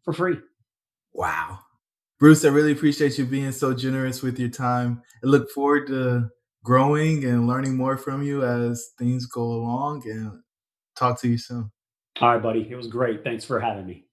for 0.04 0.14
free. 0.14 0.38
Wow. 1.14 1.60
Bruce, 2.20 2.44
I 2.46 2.50
really 2.50 2.72
appreciate 2.72 3.18
you 3.18 3.26
being 3.26 3.52
so 3.52 3.74
generous 3.74 4.24
with 4.24 4.40
your 4.40 4.50
time. 4.50 5.04
I 5.24 5.28
look 5.28 5.52
forward 5.52 5.88
to 5.88 6.30
growing 6.64 7.26
and 7.26 7.48
learning 7.48 7.78
more 7.78 7.98
from 7.98 8.24
you 8.24 8.44
as 8.44 8.94
things 8.98 9.28
go 9.28 9.44
along 9.44 10.02
and 10.06 10.42
talk 10.96 11.22
to 11.22 11.28
you 11.28 11.38
soon. 11.38 11.72
All 12.20 12.34
right, 12.34 12.42
buddy. 12.42 12.68
It 12.70 12.76
was 12.76 12.88
great. 12.88 13.24
Thanks 13.24 13.46
for 13.46 13.60
having 13.60 13.86
me. 13.86 14.07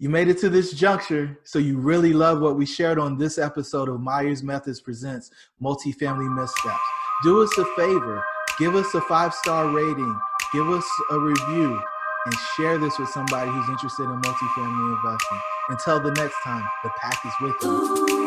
You 0.00 0.08
made 0.08 0.28
it 0.28 0.38
to 0.38 0.48
this 0.48 0.72
juncture, 0.72 1.38
so 1.44 1.58
you 1.58 1.76
really 1.76 2.14
love 2.14 2.40
what 2.40 2.56
we 2.56 2.64
shared 2.64 2.98
on 2.98 3.18
this 3.18 3.36
episode 3.36 3.86
of 3.90 4.00
Myers 4.00 4.42
Methods 4.42 4.80
Presents 4.80 5.30
Multifamily 5.62 6.34
Missteps. 6.34 6.80
Do 7.22 7.42
us 7.42 7.50
a 7.58 7.66
favor, 7.76 8.24
give 8.58 8.76
us 8.76 8.94
a 8.94 9.02
five 9.02 9.34
star 9.34 9.68
rating, 9.68 10.18
give 10.54 10.70
us 10.70 10.88
a 11.10 11.20
review, 11.20 11.78
and 12.24 12.34
share 12.56 12.78
this 12.78 12.98
with 12.98 13.10
somebody 13.10 13.50
who's 13.50 13.68
interested 13.68 14.04
in 14.04 14.22
multifamily 14.22 14.96
investing. 14.96 15.40
Until 15.68 16.00
the 16.00 16.12
next 16.12 16.36
time, 16.44 16.64
the 16.82 16.90
pack 16.98 17.20
is 17.26 17.32
with 17.42 17.56
you. 17.62 18.19